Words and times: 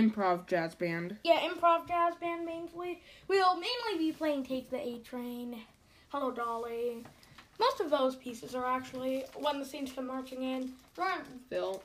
improv 0.00 0.46
jazz 0.46 0.74
band. 0.74 1.16
yeah, 1.24 1.40
improv 1.40 1.86
jazz 1.86 2.14
band 2.20 2.44
mainly. 2.46 3.00
We'll 3.28 3.54
mainly 3.54 3.98
be 3.98 4.12
playing 4.12 4.44
"Take 4.44 4.70
the 4.70 4.78
A 4.80 4.98
Train," 4.98 5.56
"Hello 6.08 6.30
Dolly." 6.30 7.04
Most 7.58 7.80
of 7.80 7.90
those 7.90 8.16
pieces 8.16 8.54
are 8.54 8.64
actually 8.64 9.24
when 9.38 9.58
the 9.58 9.66
Saints 9.66 9.92
come 9.92 10.06
marching 10.06 10.42
in. 10.42 10.72
Phil, 11.50 11.82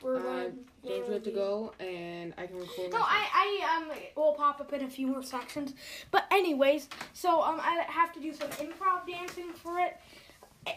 we're 0.00 0.18
uh, 0.18 0.22
going- 0.22 0.58
don't 0.84 1.06
you 1.06 1.12
have 1.12 1.22
to 1.24 1.30
go, 1.32 1.72
and 1.80 2.32
I 2.38 2.46
can 2.46 2.58
record. 2.58 2.92
No, 2.92 2.98
myself. 3.00 3.08
I, 3.08 3.60
I 3.62 3.76
um 3.76 3.98
will 4.14 4.34
pop 4.34 4.60
up 4.60 4.72
in 4.72 4.84
a 4.84 4.88
few 4.88 5.08
more 5.08 5.22
sections. 5.24 5.74
But 6.12 6.26
anyways, 6.30 6.88
so 7.12 7.42
um 7.42 7.58
I 7.60 7.84
have 7.88 8.12
to 8.12 8.20
do 8.20 8.32
some 8.32 8.50
improv 8.50 9.06
dancing 9.08 9.52
for 9.52 9.80
it. 9.80 9.96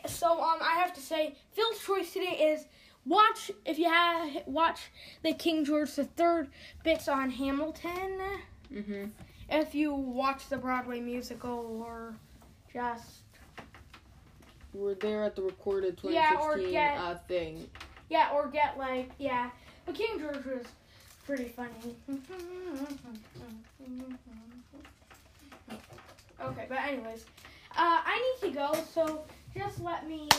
So 0.07 0.31
um 0.41 0.59
I 0.61 0.73
have 0.79 0.93
to 0.93 1.01
say 1.01 1.35
Phil's 1.51 1.79
choice 1.85 2.11
today 2.13 2.37
is 2.53 2.65
watch 3.05 3.51
if 3.65 3.77
you 3.79 3.89
have 3.89 4.43
watch 4.45 4.91
the 5.23 5.33
King 5.33 5.65
George 5.65 5.97
III 5.97 6.49
bits 6.83 7.07
on 7.07 7.29
Hamilton. 7.31 8.19
Mhm. 8.71 9.11
If 9.49 9.73
you 9.73 9.93
watch 9.93 10.47
the 10.49 10.57
Broadway 10.57 10.99
musical 10.99 11.81
or 11.83 12.15
just 12.71 13.21
We're 14.73 14.93
there 14.93 15.23
at 15.23 15.35
the 15.35 15.41
recorded 15.41 15.99
Yeah, 16.03 16.29
2016 16.31 16.67
or 16.67 16.71
get- 16.71 16.97
uh, 16.99 17.17
thing. 17.27 17.69
yeah 18.09 18.29
or 18.31 18.47
get 18.47 18.77
like 18.77 19.09
yeah, 19.17 19.49
but 19.85 19.95
King 19.95 20.19
George 20.19 20.45
was 20.45 20.65
pretty 21.25 21.47
funny. 21.49 21.95
Okay, 26.41 26.65
but 26.69 26.77
anyways, 26.79 27.25
uh, 27.71 28.01
I 28.05 28.35
need 28.41 28.49
to 28.49 28.55
go, 28.55 28.73
so 28.93 29.23
just 29.55 29.81
let 29.81 30.07
me. 30.07 30.29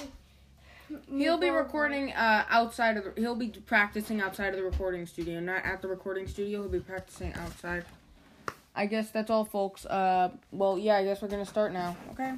He'll 1.09 1.39
be 1.39 1.51
recording 1.51 2.13
uh, 2.13 2.45
outside 2.49 2.97
of 2.97 3.05
the. 3.05 3.13
He'll 3.21 3.37
be 3.37 3.49
practicing 3.49 4.21
outside 4.21 4.49
of 4.49 4.57
the 4.57 4.65
recording 4.65 5.07
studio, 5.07 5.39
not 5.41 5.65
at 5.65 5.83
the 5.83 5.89
recording 5.89 6.27
studio. 6.27 6.63
He'll 6.63 6.71
be 6.71 6.81
practicing 6.81 7.33
outside. 7.35 7.85
I 8.75 8.87
guess 8.87 9.11
that's 9.11 9.31
all, 9.31 9.45
folks. 9.45 9.87
Uh, 9.87 10.31
well, 10.51 10.79
yeah, 10.79 10.97
I 10.97 11.05
guess 11.05 11.23
we're 11.23 11.29
gonna 11.29 11.47
start 11.47 11.73
now. 11.73 11.97
Okay. 12.13 12.35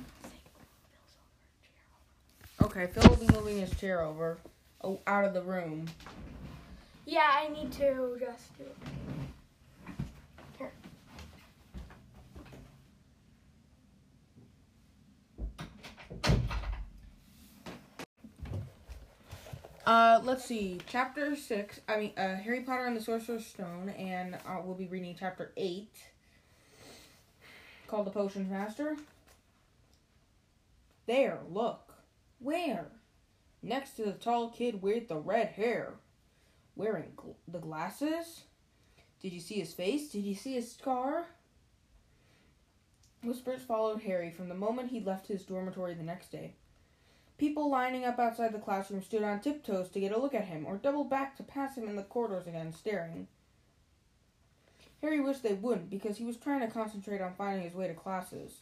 Okay, 2.62 2.86
Phil 2.86 3.08
will 3.08 3.16
be 3.16 3.26
moving 3.32 3.58
his 3.58 3.74
chair 3.78 4.02
over, 4.02 4.38
oh, 4.84 5.00
out 5.06 5.24
of 5.24 5.34
the 5.34 5.42
room. 5.42 5.86
Yeah, 7.06 7.28
I 7.28 7.48
need 7.48 7.72
to 7.72 8.16
just 8.20 8.56
do 8.56 8.64
it. 8.64 8.76
Here. 10.58 10.72
Uh, 19.84 20.20
let's 20.22 20.44
see, 20.44 20.78
chapter 20.86 21.34
six. 21.34 21.80
I 21.88 21.98
mean, 21.98 22.12
uh, 22.16 22.36
Harry 22.36 22.60
Potter 22.60 22.86
and 22.86 22.96
the 22.96 23.00
Sorcerer's 23.00 23.46
Stone, 23.46 23.88
and 23.90 24.36
uh, 24.36 24.60
we'll 24.62 24.76
be 24.76 24.86
reading 24.86 25.16
chapter 25.18 25.52
eight, 25.56 25.96
called 27.88 28.06
the 28.06 28.12
Potions 28.12 28.48
Master. 28.48 28.96
There, 31.06 31.40
look. 31.50 31.94
Where? 32.38 32.86
Next 33.60 33.92
to 33.96 34.04
the 34.04 34.12
tall 34.12 34.50
kid 34.50 34.82
with 34.82 35.08
the 35.08 35.16
red 35.16 35.48
hair, 35.48 35.94
wearing 36.76 37.12
gl- 37.16 37.34
the 37.48 37.58
glasses. 37.58 38.42
Did 39.20 39.32
you 39.32 39.40
see 39.40 39.56
his 39.56 39.72
face? 39.72 40.10
Did 40.10 40.24
you 40.24 40.36
see 40.36 40.54
his 40.54 40.70
scar? 40.70 41.26
Whispers 43.24 43.62
followed 43.62 44.02
Harry 44.02 44.30
from 44.30 44.48
the 44.48 44.54
moment 44.54 44.90
he 44.90 45.00
left 45.00 45.26
his 45.26 45.44
dormitory 45.44 45.94
the 45.94 46.02
next 46.02 46.30
day. 46.30 46.54
People 47.38 47.70
lining 47.70 48.04
up 48.04 48.18
outside 48.18 48.52
the 48.52 48.58
classroom 48.58 49.02
stood 49.02 49.22
on 49.22 49.40
tiptoes 49.40 49.88
to 49.90 50.00
get 50.00 50.12
a 50.12 50.20
look 50.20 50.34
at 50.34 50.44
him, 50.44 50.64
or 50.66 50.76
doubled 50.76 51.10
back 51.10 51.36
to 51.36 51.42
pass 51.42 51.76
him 51.76 51.88
in 51.88 51.96
the 51.96 52.02
corridors 52.02 52.46
again, 52.46 52.72
staring. 52.72 53.26
Harry 55.00 55.20
wished 55.20 55.42
they 55.42 55.54
wouldn't, 55.54 55.90
because 55.90 56.18
he 56.18 56.24
was 56.24 56.36
trying 56.36 56.60
to 56.60 56.68
concentrate 56.68 57.20
on 57.20 57.34
finding 57.34 57.64
his 57.64 57.74
way 57.74 57.88
to 57.88 57.94
classes. 57.94 58.60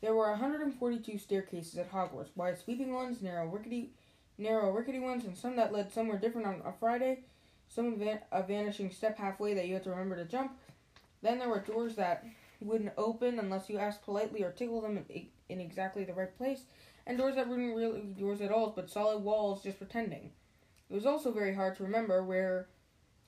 There 0.00 0.14
were 0.14 0.30
142 0.30 1.18
staircases 1.18 1.76
at 1.76 1.90
Hogwarts, 1.90 2.36
wide 2.36 2.58
sweeping 2.58 2.92
ones, 2.92 3.20
narrow 3.20 3.46
rickety, 3.46 3.90
narrow 4.38 4.70
rickety 4.70 5.00
ones, 5.00 5.24
and 5.24 5.36
some 5.36 5.56
that 5.56 5.72
led 5.72 5.92
somewhere 5.92 6.18
different 6.18 6.46
on 6.46 6.62
a 6.64 6.72
Friday, 6.72 7.24
some 7.68 8.00
a 8.32 8.42
vanishing 8.42 8.90
step 8.90 9.18
halfway 9.18 9.54
that 9.54 9.66
you 9.66 9.74
had 9.74 9.84
to 9.84 9.90
remember 9.90 10.16
to 10.16 10.24
jump. 10.24 10.56
Then 11.22 11.38
there 11.38 11.48
were 11.48 11.60
doors 11.60 11.96
that 11.96 12.24
wouldn't 12.60 12.92
open 12.96 13.38
unless 13.38 13.68
you 13.68 13.78
asked 13.78 14.02
politely 14.02 14.42
or 14.42 14.52
tickled 14.52 14.84
them 14.84 15.04
in, 15.08 15.26
in 15.48 15.60
exactly 15.60 16.04
the 16.04 16.14
right 16.14 16.36
place 16.36 16.64
and 17.06 17.18
doors 17.18 17.34
that 17.34 17.48
weren't 17.48 17.74
really 17.74 18.00
doors 18.18 18.40
at 18.40 18.52
all, 18.52 18.70
but 18.70 18.90
solid 18.90 19.18
walls 19.18 19.62
just 19.62 19.78
pretending. 19.78 20.30
It 20.88 20.94
was 20.94 21.06
also 21.06 21.32
very 21.32 21.54
hard 21.54 21.76
to 21.76 21.82
remember 21.82 22.22
where 22.22 22.68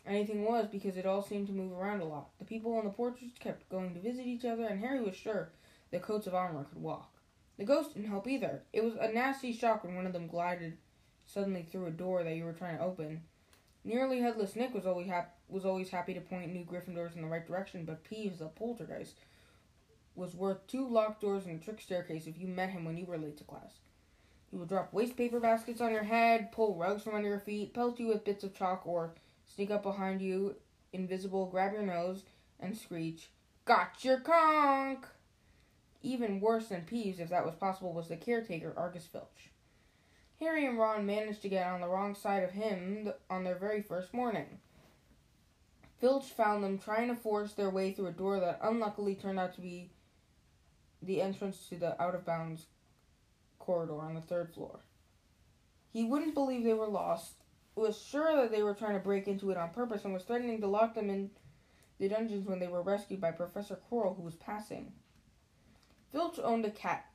anything 0.06 0.44
was 0.44 0.66
because 0.68 0.96
it 0.96 1.06
all 1.06 1.22
seemed 1.22 1.46
to 1.48 1.52
move 1.52 1.72
around 1.72 2.00
a 2.00 2.04
lot. 2.04 2.30
The 2.38 2.44
people 2.44 2.76
on 2.76 2.84
the 2.84 2.90
porches 2.90 3.32
kept 3.38 3.68
going 3.70 3.94
to 3.94 4.00
visit 4.00 4.26
each 4.26 4.44
other, 4.44 4.64
and 4.64 4.80
Harry 4.80 5.00
was 5.00 5.16
sure 5.16 5.50
the 5.90 5.98
coats 5.98 6.26
of 6.26 6.34
armor 6.34 6.64
could 6.64 6.82
walk. 6.82 7.12
The 7.58 7.64
ghost 7.64 7.94
didn't 7.94 8.08
help 8.08 8.26
either. 8.28 8.62
It 8.72 8.84
was 8.84 8.94
a 8.94 9.12
nasty 9.12 9.52
shock 9.52 9.84
when 9.84 9.94
one 9.94 10.06
of 10.06 10.12
them 10.12 10.26
glided 10.26 10.78
suddenly 11.26 11.62
through 11.62 11.86
a 11.86 11.90
door 11.90 12.24
that 12.24 12.36
you 12.36 12.44
were 12.44 12.52
trying 12.52 12.78
to 12.78 12.84
open. 12.84 13.22
Nearly 13.84 14.20
headless 14.20 14.54
Nick 14.54 14.74
was 14.74 14.86
always 14.86 15.08
hap- 15.08 15.38
was 15.48 15.64
always 15.64 15.90
happy 15.90 16.14
to 16.14 16.20
point 16.20 16.52
new 16.52 16.64
Gryffindors 16.64 17.16
in 17.16 17.22
the 17.22 17.28
right 17.28 17.46
direction, 17.46 17.84
but 17.84 18.04
Peeves, 18.04 18.38
the 18.38 18.46
poltergeist, 18.46 19.18
was 20.14 20.34
worth 20.34 20.66
two 20.66 20.86
locked 20.88 21.20
doors 21.20 21.46
and 21.46 21.60
a 21.60 21.64
trick 21.64 21.80
staircase 21.80 22.26
if 22.26 22.38
you 22.38 22.46
met 22.46 22.70
him 22.70 22.84
when 22.84 22.96
you 22.96 23.06
were 23.06 23.18
late 23.18 23.38
to 23.38 23.44
class. 23.44 23.80
He 24.50 24.56
would 24.56 24.68
drop 24.68 24.92
waste 24.92 25.16
paper 25.16 25.40
baskets 25.40 25.80
on 25.80 25.92
your 25.92 26.04
head, 26.04 26.52
pull 26.52 26.76
rugs 26.76 27.02
from 27.02 27.14
under 27.14 27.28
your 27.28 27.38
feet, 27.40 27.74
pelt 27.74 27.98
you 27.98 28.08
with 28.08 28.24
bits 28.24 28.44
of 28.44 28.54
chalk, 28.54 28.86
or 28.86 29.14
sneak 29.46 29.70
up 29.70 29.82
behind 29.82 30.20
you, 30.20 30.56
invisible, 30.92 31.46
grab 31.46 31.72
your 31.72 31.82
nose, 31.82 32.22
and 32.60 32.76
screech, 32.76 33.30
Got 33.64 34.04
your 34.04 34.20
conk! 34.20 35.06
Even 36.02 36.40
worse 36.40 36.68
than 36.68 36.82
Peeves, 36.82 37.20
if 37.20 37.30
that 37.30 37.46
was 37.46 37.54
possible, 37.54 37.92
was 37.92 38.08
the 38.08 38.16
caretaker, 38.16 38.74
Argus 38.76 39.06
Filch. 39.06 39.51
Harry 40.42 40.66
and 40.66 40.76
Ron 40.76 41.06
managed 41.06 41.40
to 41.42 41.48
get 41.48 41.68
on 41.68 41.80
the 41.80 41.86
wrong 41.86 42.16
side 42.16 42.42
of 42.42 42.50
him 42.50 43.12
on 43.30 43.44
their 43.44 43.54
very 43.54 43.80
first 43.80 44.12
morning. 44.12 44.58
Filch 46.00 46.24
found 46.24 46.64
them 46.64 46.78
trying 46.78 47.06
to 47.06 47.14
force 47.14 47.52
their 47.52 47.70
way 47.70 47.92
through 47.92 48.08
a 48.08 48.12
door 48.12 48.40
that 48.40 48.58
unluckily 48.60 49.14
turned 49.14 49.38
out 49.38 49.54
to 49.54 49.60
be 49.60 49.90
the 51.00 51.22
entrance 51.22 51.68
to 51.68 51.76
the 51.76 52.00
out 52.02 52.16
of 52.16 52.26
bounds 52.26 52.66
corridor 53.60 54.00
on 54.00 54.14
the 54.14 54.20
third 54.20 54.52
floor. 54.52 54.80
He 55.92 56.02
wouldn't 56.02 56.34
believe 56.34 56.64
they 56.64 56.74
were 56.74 56.88
lost, 56.88 57.34
was 57.76 57.96
sure 58.02 58.34
that 58.34 58.50
they 58.50 58.64
were 58.64 58.74
trying 58.74 58.94
to 58.94 59.04
break 59.04 59.28
into 59.28 59.52
it 59.52 59.56
on 59.56 59.70
purpose, 59.70 60.04
and 60.04 60.12
was 60.12 60.24
threatening 60.24 60.60
to 60.60 60.66
lock 60.66 60.94
them 60.94 61.08
in 61.08 61.30
the 62.00 62.08
dungeons 62.08 62.48
when 62.48 62.58
they 62.58 62.66
were 62.66 62.82
rescued 62.82 63.20
by 63.20 63.30
Professor 63.30 63.78
Quirrell, 63.88 64.16
who 64.16 64.22
was 64.22 64.34
passing. 64.34 64.92
Filch 66.10 66.40
owned 66.40 66.64
a 66.64 66.70
cat 66.70 67.11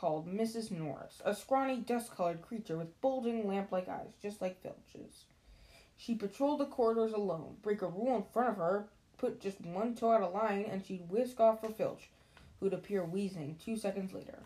called 0.00 0.26
Mrs. 0.26 0.70
Norris, 0.70 1.20
a 1.26 1.34
scrawny, 1.34 1.76
dust 1.76 2.16
colored 2.16 2.40
creature 2.40 2.78
with 2.78 2.98
bulging, 3.02 3.46
lamp 3.46 3.70
like 3.70 3.86
eyes, 3.86 4.14
just 4.22 4.40
like 4.40 4.62
Filch's. 4.62 5.24
She 5.98 6.14
patrolled 6.14 6.60
the 6.60 6.64
corridors 6.64 7.12
alone, 7.12 7.56
break 7.62 7.82
a 7.82 7.86
rule 7.86 8.16
in 8.16 8.22
front 8.32 8.48
of 8.48 8.56
her, 8.56 8.86
put 9.18 9.42
just 9.42 9.60
one 9.60 9.94
toe 9.94 10.12
out 10.12 10.22
of 10.22 10.32
line, 10.32 10.64
and 10.64 10.82
she'd 10.82 11.10
whisk 11.10 11.38
off 11.38 11.60
for 11.60 11.68
Filch, 11.68 12.08
who'd 12.60 12.72
appear 12.72 13.04
wheezing 13.04 13.58
two 13.62 13.76
seconds 13.76 14.14
later. 14.14 14.38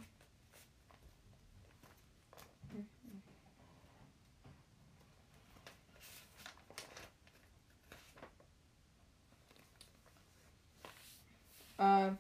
Uh, 11.79 12.11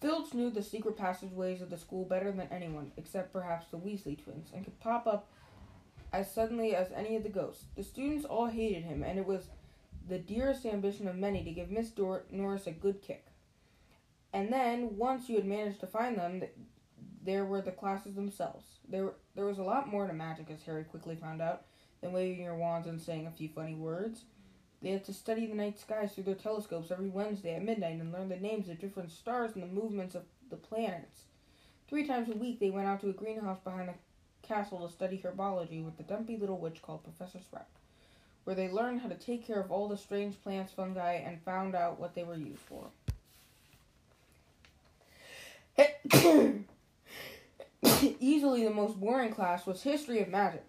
Filch 0.00 0.32
knew 0.32 0.50
the 0.50 0.62
secret 0.62 0.96
passageways 0.96 1.60
of 1.60 1.70
the 1.70 1.78
school 1.78 2.04
better 2.04 2.30
than 2.30 2.48
anyone, 2.52 2.92
except 2.96 3.32
perhaps 3.32 3.66
the 3.70 3.78
Weasley 3.78 4.22
twins, 4.22 4.50
and 4.54 4.64
could 4.64 4.78
pop 4.80 5.06
up 5.06 5.28
as 6.12 6.32
suddenly 6.32 6.74
as 6.74 6.92
any 6.92 7.16
of 7.16 7.22
the 7.22 7.28
ghosts. 7.28 7.64
The 7.76 7.82
students 7.82 8.24
all 8.24 8.46
hated 8.46 8.84
him, 8.84 9.02
and 9.02 9.18
it 9.18 9.26
was 9.26 9.48
the 10.08 10.18
dearest 10.18 10.64
ambition 10.64 11.08
of 11.08 11.16
many 11.16 11.44
to 11.44 11.50
give 11.50 11.70
Miss 11.70 11.90
Dor- 11.90 12.24
Norris 12.30 12.66
a 12.66 12.72
good 12.72 13.02
kick. 13.02 13.26
And 14.32 14.52
then, 14.52 14.96
once 14.96 15.28
you 15.28 15.36
had 15.36 15.46
managed 15.46 15.80
to 15.80 15.86
find 15.86 16.16
them, 16.16 16.40
th- 16.40 16.52
there 17.24 17.44
were 17.44 17.60
the 17.60 17.72
classes 17.72 18.14
themselves. 18.14 18.64
There, 18.88 19.12
there 19.34 19.46
was 19.46 19.58
a 19.58 19.62
lot 19.62 19.88
more 19.88 20.06
to 20.06 20.12
magic, 20.12 20.50
as 20.50 20.62
Harry 20.62 20.84
quickly 20.84 21.16
found 21.16 21.42
out, 21.42 21.64
than 22.00 22.12
waving 22.12 22.44
your 22.44 22.56
wands 22.56 22.86
and 22.86 23.00
saying 23.00 23.26
a 23.26 23.30
few 23.30 23.48
funny 23.48 23.74
words. 23.74 24.24
They 24.82 24.90
had 24.90 25.04
to 25.06 25.12
study 25.12 25.46
the 25.46 25.54
night 25.54 25.78
skies 25.78 26.12
through 26.12 26.24
their 26.24 26.34
telescopes 26.34 26.90
every 26.90 27.08
Wednesday 27.08 27.54
at 27.54 27.64
midnight 27.64 28.00
and 28.00 28.12
learn 28.12 28.28
the 28.28 28.36
names 28.36 28.68
of 28.68 28.78
different 28.78 29.10
stars 29.10 29.52
and 29.54 29.62
the 29.62 29.66
movements 29.66 30.14
of 30.14 30.22
the 30.50 30.56
planets. 30.56 31.22
Three 31.88 32.06
times 32.06 32.28
a 32.28 32.36
week, 32.36 32.60
they 32.60 32.70
went 32.70 32.86
out 32.86 33.00
to 33.00 33.10
a 33.10 33.14
greenhouse 33.14 33.58
behind 33.64 33.88
the 33.88 33.94
castle 34.46 34.86
to 34.86 34.92
study 34.92 35.18
herbology 35.22 35.84
with 35.84 35.96
the 35.96 36.04
dumpy 36.04 36.36
little 36.36 36.58
witch 36.58 36.80
called 36.80 37.02
Professor 37.02 37.40
Sprout, 37.40 37.66
where 38.44 38.54
they 38.54 38.68
learned 38.68 39.00
how 39.00 39.08
to 39.08 39.16
take 39.16 39.44
care 39.44 39.60
of 39.60 39.72
all 39.72 39.88
the 39.88 39.96
strange 39.96 40.40
plants, 40.42 40.72
fungi, 40.72 41.14
and 41.14 41.42
found 41.42 41.74
out 41.74 41.98
what 41.98 42.14
they 42.14 42.22
were 42.22 42.36
used 42.36 42.60
for. 42.60 42.90
Easily 48.20 48.64
the 48.64 48.70
most 48.70 49.00
boring 49.00 49.32
class 49.32 49.66
was 49.66 49.82
History 49.82 50.20
of 50.20 50.28
Magic, 50.28 50.64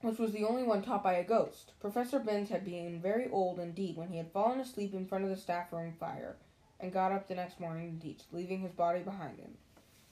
which 0.00 0.18
was 0.18 0.32
the 0.32 0.44
only 0.44 0.62
one 0.62 0.82
taught 0.82 1.02
by 1.02 1.14
a 1.14 1.24
ghost. 1.24 1.72
Professor 1.80 2.18
Binns 2.18 2.48
had 2.48 2.64
been 2.64 3.00
very 3.00 3.28
old 3.28 3.58
indeed 3.58 3.96
when 3.96 4.08
he 4.08 4.16
had 4.16 4.32
fallen 4.32 4.60
asleep 4.60 4.94
in 4.94 5.06
front 5.06 5.24
of 5.24 5.30
the 5.30 5.36
staff 5.36 5.72
room 5.72 5.94
fire 5.98 6.36
and 6.78 6.92
got 6.92 7.12
up 7.12 7.28
the 7.28 7.34
next 7.34 7.60
morning 7.60 7.96
to 7.96 8.06
teach, 8.06 8.22
leaving 8.32 8.60
his 8.60 8.72
body 8.72 9.00
behind 9.00 9.38
him. 9.38 9.56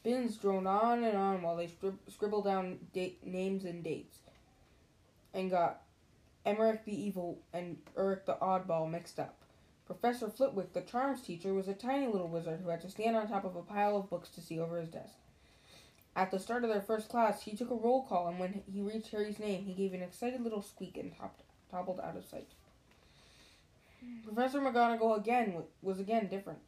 Binns 0.02 0.36
droned 0.36 0.68
on 0.68 1.04
and 1.04 1.16
on 1.16 1.42
while 1.42 1.56
they 1.56 1.70
scribbled 2.08 2.44
down 2.44 2.78
date, 2.92 3.26
names 3.26 3.64
and 3.64 3.82
dates 3.82 4.18
and 5.34 5.50
got 5.50 5.82
Emeric 6.46 6.84
the 6.84 7.00
Evil 7.00 7.38
and 7.52 7.76
Eric 7.96 8.26
the 8.26 8.36
Oddball 8.40 8.90
mixed 8.90 9.18
up. 9.18 9.36
Professor 9.86 10.28
Flitwick, 10.28 10.72
the 10.72 10.82
charms 10.82 11.22
teacher, 11.22 11.54
was 11.54 11.68
a 11.68 11.74
tiny 11.74 12.06
little 12.06 12.28
wizard 12.28 12.60
who 12.60 12.68
had 12.68 12.80
to 12.82 12.90
stand 12.90 13.16
on 13.16 13.28
top 13.28 13.44
of 13.44 13.56
a 13.56 13.62
pile 13.62 13.96
of 13.96 14.10
books 14.10 14.28
to 14.30 14.40
see 14.40 14.58
over 14.58 14.78
his 14.78 14.90
desk. 14.90 15.14
At 16.18 16.32
the 16.32 16.40
start 16.40 16.64
of 16.64 16.70
their 16.70 16.80
first 16.80 17.08
class, 17.08 17.42
he 17.42 17.54
took 17.54 17.70
a 17.70 17.76
roll 17.76 18.02
call, 18.02 18.26
and 18.26 18.40
when 18.40 18.64
he 18.66 18.80
reached 18.80 19.12
Harry's 19.12 19.38
name, 19.38 19.64
he 19.64 19.72
gave 19.72 19.94
an 19.94 20.02
excited 20.02 20.40
little 20.40 20.62
squeak 20.62 20.96
and 20.96 21.12
toppled 21.70 22.00
out 22.00 22.16
of 22.16 22.24
sight. 22.24 22.48
Professor 24.24 24.58
McGonagall 24.58 25.16
again 25.16 25.62
was 25.80 26.00
again 26.00 26.26
different. 26.26 26.58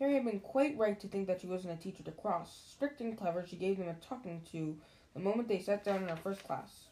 Harry 0.00 0.14
had 0.14 0.24
been 0.24 0.40
quite 0.40 0.76
right 0.76 0.98
to 0.98 1.06
think 1.06 1.28
that 1.28 1.40
she 1.40 1.46
wasn't 1.46 1.72
a 1.72 1.76
teacher 1.80 2.02
to 2.02 2.10
cross. 2.10 2.60
Strict 2.72 3.00
and 3.00 3.16
clever, 3.16 3.46
she 3.46 3.54
gave 3.54 3.78
them 3.78 3.86
a 3.86 3.94
talking 4.04 4.42
to 4.50 4.76
the 5.14 5.20
moment 5.20 5.46
they 5.46 5.60
sat 5.60 5.84
down 5.84 6.02
in 6.02 6.08
her 6.08 6.16
first 6.16 6.42
class. 6.42 6.86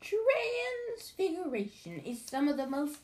Transfiguration 0.00 1.98
is 1.98 2.22
some 2.24 2.48
of 2.48 2.56
the 2.56 2.66
most 2.66 3.00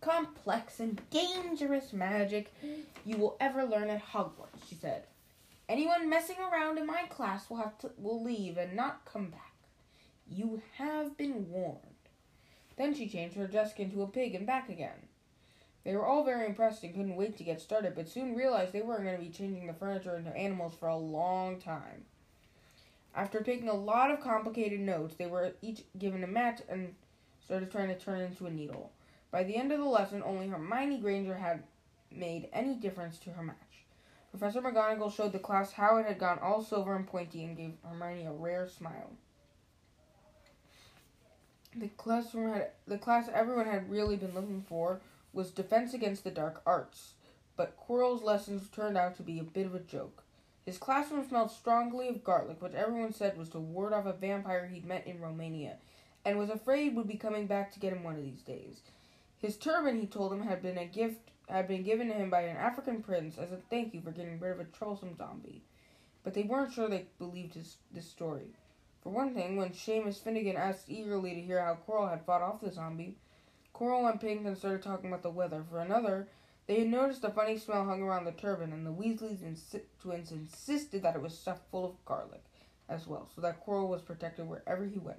complex 0.00 0.80
and 0.80 1.00
dangerous 1.10 1.92
magic 1.92 2.52
you 3.06 3.16
will 3.16 3.36
ever 3.38 3.64
learn 3.64 3.90
at 3.90 4.04
Hogwarts, 4.04 4.68
she 4.68 4.74
said. 4.74 5.04
Anyone 5.72 6.10
messing 6.10 6.36
around 6.38 6.76
in 6.76 6.84
my 6.84 7.04
class 7.04 7.48
will 7.48 7.56
have 7.56 7.78
to 7.78 7.92
will 7.96 8.22
leave 8.22 8.58
and 8.58 8.76
not 8.76 9.06
come 9.06 9.30
back. 9.30 9.54
You 10.28 10.60
have 10.76 11.16
been 11.16 11.48
warned. 11.48 11.78
Then 12.76 12.92
she 12.92 13.08
changed 13.08 13.36
her 13.36 13.46
desk 13.46 13.80
into 13.80 14.02
a 14.02 14.06
pig 14.06 14.34
and 14.34 14.46
back 14.46 14.68
again. 14.68 15.08
They 15.82 15.96
were 15.96 16.04
all 16.04 16.24
very 16.24 16.44
impressed 16.44 16.82
and 16.82 16.92
couldn't 16.92 17.16
wait 17.16 17.38
to 17.38 17.44
get 17.44 17.62
started, 17.62 17.94
but 17.94 18.10
soon 18.10 18.34
realized 18.34 18.74
they 18.74 18.82
weren't 18.82 19.04
going 19.04 19.16
to 19.16 19.24
be 19.24 19.30
changing 19.30 19.66
the 19.66 19.72
furniture 19.72 20.14
into 20.14 20.36
animals 20.36 20.74
for 20.78 20.88
a 20.88 20.96
long 20.96 21.58
time. 21.58 22.04
After 23.14 23.40
taking 23.40 23.70
a 23.70 23.74
lot 23.74 24.10
of 24.10 24.20
complicated 24.20 24.80
notes, 24.80 25.14
they 25.14 25.26
were 25.26 25.54
each 25.62 25.84
given 25.98 26.22
a 26.22 26.26
match 26.26 26.60
and 26.68 26.94
started 27.42 27.70
trying 27.70 27.88
to 27.88 27.98
turn 27.98 28.20
it 28.20 28.24
into 28.26 28.44
a 28.44 28.50
needle. 28.50 28.92
By 29.30 29.42
the 29.44 29.56
end 29.56 29.72
of 29.72 29.78
the 29.78 29.86
lesson, 29.86 30.22
only 30.22 30.48
Hermione 30.48 30.98
Granger 30.98 31.36
had 31.36 31.62
made 32.10 32.50
any 32.52 32.74
difference 32.74 33.16
to 33.20 33.30
her 33.30 33.42
match. 33.42 33.71
Professor 34.32 34.62
McGonagall 34.62 35.14
showed 35.14 35.32
the 35.32 35.38
class 35.38 35.72
how 35.72 35.98
it 35.98 36.06
had 36.06 36.18
gone 36.18 36.38
all 36.38 36.62
silver 36.62 36.96
and 36.96 37.06
pointy 37.06 37.44
and 37.44 37.54
gave 37.54 37.74
Hermione 37.86 38.24
a 38.24 38.32
rare 38.32 38.66
smile. 38.66 39.10
The 41.76 41.88
classroom 41.88 42.54
had 42.54 42.70
the 42.86 42.96
class 42.96 43.28
everyone 43.32 43.66
had 43.66 43.90
really 43.90 44.16
been 44.16 44.34
looking 44.34 44.64
for 44.66 45.00
was 45.34 45.50
Defense 45.50 45.92
Against 45.92 46.24
the 46.24 46.30
Dark 46.30 46.62
Arts, 46.64 47.12
but 47.56 47.76
Quirrell's 47.76 48.22
lessons 48.22 48.68
turned 48.70 48.96
out 48.96 49.16
to 49.16 49.22
be 49.22 49.38
a 49.38 49.44
bit 49.44 49.66
of 49.66 49.74
a 49.74 49.80
joke. 49.80 50.24
His 50.64 50.78
classroom 50.78 51.28
smelled 51.28 51.50
strongly 51.50 52.08
of 52.08 52.24
garlic, 52.24 52.62
which 52.62 52.72
everyone 52.72 53.12
said 53.12 53.36
was 53.36 53.50
to 53.50 53.58
ward 53.58 53.92
off 53.92 54.06
a 54.06 54.14
vampire 54.14 54.66
he'd 54.66 54.86
met 54.86 55.06
in 55.06 55.20
Romania, 55.20 55.76
and 56.24 56.38
was 56.38 56.50
afraid 56.50 56.96
would 56.96 57.08
be 57.08 57.16
coming 57.16 57.46
back 57.46 57.70
to 57.72 57.80
get 57.80 57.92
him 57.92 58.02
one 58.02 58.16
of 58.16 58.22
these 58.22 58.42
days. 58.42 58.80
His 59.38 59.58
turban, 59.58 60.00
he 60.00 60.06
told 60.06 60.32
him, 60.32 60.42
had 60.42 60.62
been 60.62 60.78
a 60.78 60.86
gift 60.86 61.31
had 61.48 61.68
been 61.68 61.82
given 61.82 62.08
to 62.08 62.14
him 62.14 62.30
by 62.30 62.42
an 62.42 62.56
African 62.56 63.02
prince 63.02 63.38
as 63.38 63.52
a 63.52 63.58
thank 63.70 63.94
you 63.94 64.00
for 64.00 64.10
getting 64.10 64.38
rid 64.40 64.52
of 64.52 64.60
a 64.60 64.64
troublesome 64.64 65.16
zombie. 65.16 65.62
But 66.24 66.34
they 66.34 66.42
weren't 66.42 66.72
sure 66.72 66.88
they 66.88 67.06
believed 67.18 67.54
his 67.54 67.76
this 67.92 68.08
story. 68.08 68.54
For 69.02 69.10
one 69.10 69.34
thing, 69.34 69.56
when 69.56 69.70
Seamus 69.70 70.22
Finnegan 70.22 70.56
asked 70.56 70.88
eagerly 70.88 71.34
to 71.34 71.40
hear 71.40 71.60
how 71.62 71.78
Quirrell 71.86 72.10
had 72.10 72.24
fought 72.24 72.42
off 72.42 72.60
the 72.60 72.70
zombie, 72.70 73.16
Quirrell 73.74 74.08
and 74.46 74.56
started 74.56 74.82
talking 74.82 75.10
about 75.10 75.22
the 75.22 75.30
weather. 75.30 75.64
For 75.68 75.80
another, 75.80 76.28
they 76.66 76.80
had 76.80 76.88
noticed 76.88 77.24
a 77.24 77.30
funny 77.30 77.58
smell 77.58 77.84
hung 77.84 78.02
around 78.02 78.24
the 78.24 78.32
turban, 78.32 78.72
and 78.72 78.86
the 78.86 78.92
Weasley 78.92 79.36
insi- 79.38 79.82
twins 80.00 80.30
insisted 80.30 81.02
that 81.02 81.16
it 81.16 81.22
was 81.22 81.36
stuffed 81.36 81.68
full 81.70 81.84
of 81.84 82.04
garlic 82.04 82.44
as 82.88 83.08
well, 83.08 83.28
so 83.34 83.40
that 83.40 83.66
Quirrell 83.66 83.88
was 83.88 84.02
protected 84.02 84.48
wherever 84.48 84.84
he 84.84 84.98
went. 84.98 85.18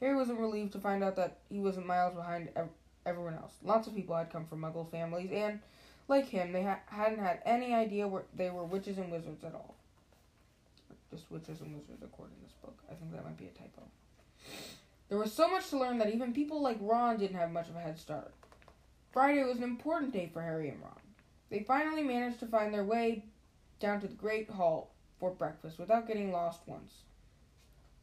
Harry 0.00 0.14
wasn't 0.14 0.38
relieved 0.38 0.72
to 0.72 0.80
find 0.80 1.02
out 1.02 1.16
that 1.16 1.38
he 1.48 1.60
wasn't 1.60 1.86
miles 1.86 2.14
behind 2.14 2.50
ev- 2.56 2.68
everyone 3.06 3.34
else. 3.34 3.54
Lots 3.62 3.86
of 3.86 3.94
people 3.94 4.16
had 4.16 4.32
come 4.32 4.46
from 4.46 4.60
Muggle 4.60 4.90
families, 4.90 5.30
and, 5.32 5.60
like 6.08 6.28
him, 6.28 6.52
they 6.52 6.62
ha- 6.62 6.80
hadn't 6.86 7.18
had 7.18 7.40
any 7.44 7.74
idea 7.74 8.08
where 8.08 8.24
they 8.34 8.50
were 8.50 8.64
witches 8.64 8.98
and 8.98 9.10
wizards 9.10 9.44
at 9.44 9.54
all. 9.54 9.74
Just 11.10 11.30
witches 11.30 11.60
and 11.60 11.74
wizards, 11.74 12.02
according 12.02 12.36
to 12.36 12.42
this 12.42 12.52
book. 12.62 12.78
I 12.90 12.94
think 12.94 13.12
that 13.12 13.24
might 13.24 13.36
be 13.36 13.46
a 13.46 13.50
typo. 13.50 13.82
There 15.08 15.18
was 15.18 15.32
so 15.32 15.48
much 15.50 15.68
to 15.70 15.78
learn 15.78 15.98
that 15.98 16.14
even 16.14 16.32
people 16.32 16.62
like 16.62 16.78
Ron 16.80 17.18
didn't 17.18 17.36
have 17.36 17.50
much 17.50 17.68
of 17.68 17.76
a 17.76 17.80
head 17.80 17.98
start. 17.98 18.32
Friday 19.12 19.44
was 19.44 19.58
an 19.58 19.64
important 19.64 20.12
day 20.12 20.30
for 20.32 20.40
Harry 20.40 20.70
and 20.70 20.80
Ron. 20.80 20.92
They 21.50 21.60
finally 21.60 22.02
managed 22.02 22.40
to 22.40 22.46
find 22.46 22.72
their 22.72 22.84
way 22.84 23.24
down 23.78 24.00
to 24.00 24.08
the 24.08 24.14
Great 24.14 24.48
Hall 24.48 24.90
for 25.20 25.30
breakfast 25.30 25.78
without 25.78 26.08
getting 26.08 26.32
lost 26.32 26.60
once. 26.66 27.02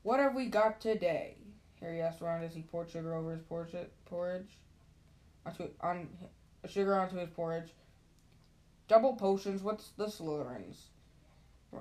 What 0.03 0.19
have 0.19 0.35
we 0.35 0.45
got 0.45 0.79
today? 0.79 1.37
Harry 1.81 1.99
asked 1.99 2.21
Ron 2.21 2.43
as 2.43 2.53
he 2.53 2.61
poured 2.61 2.91
sugar 2.91 3.15
over 3.15 3.31
his 3.31 3.41
porridge. 3.41 4.57
Onto, 5.49 5.69
on 5.81 6.09
sugar 6.67 6.95
onto 6.95 7.17
his 7.17 7.29
porridge. 7.29 7.73
Double 8.87 9.15
potions. 9.15 9.63
What's 9.63 9.89
the 9.97 10.05
Slytherins? 10.05 10.89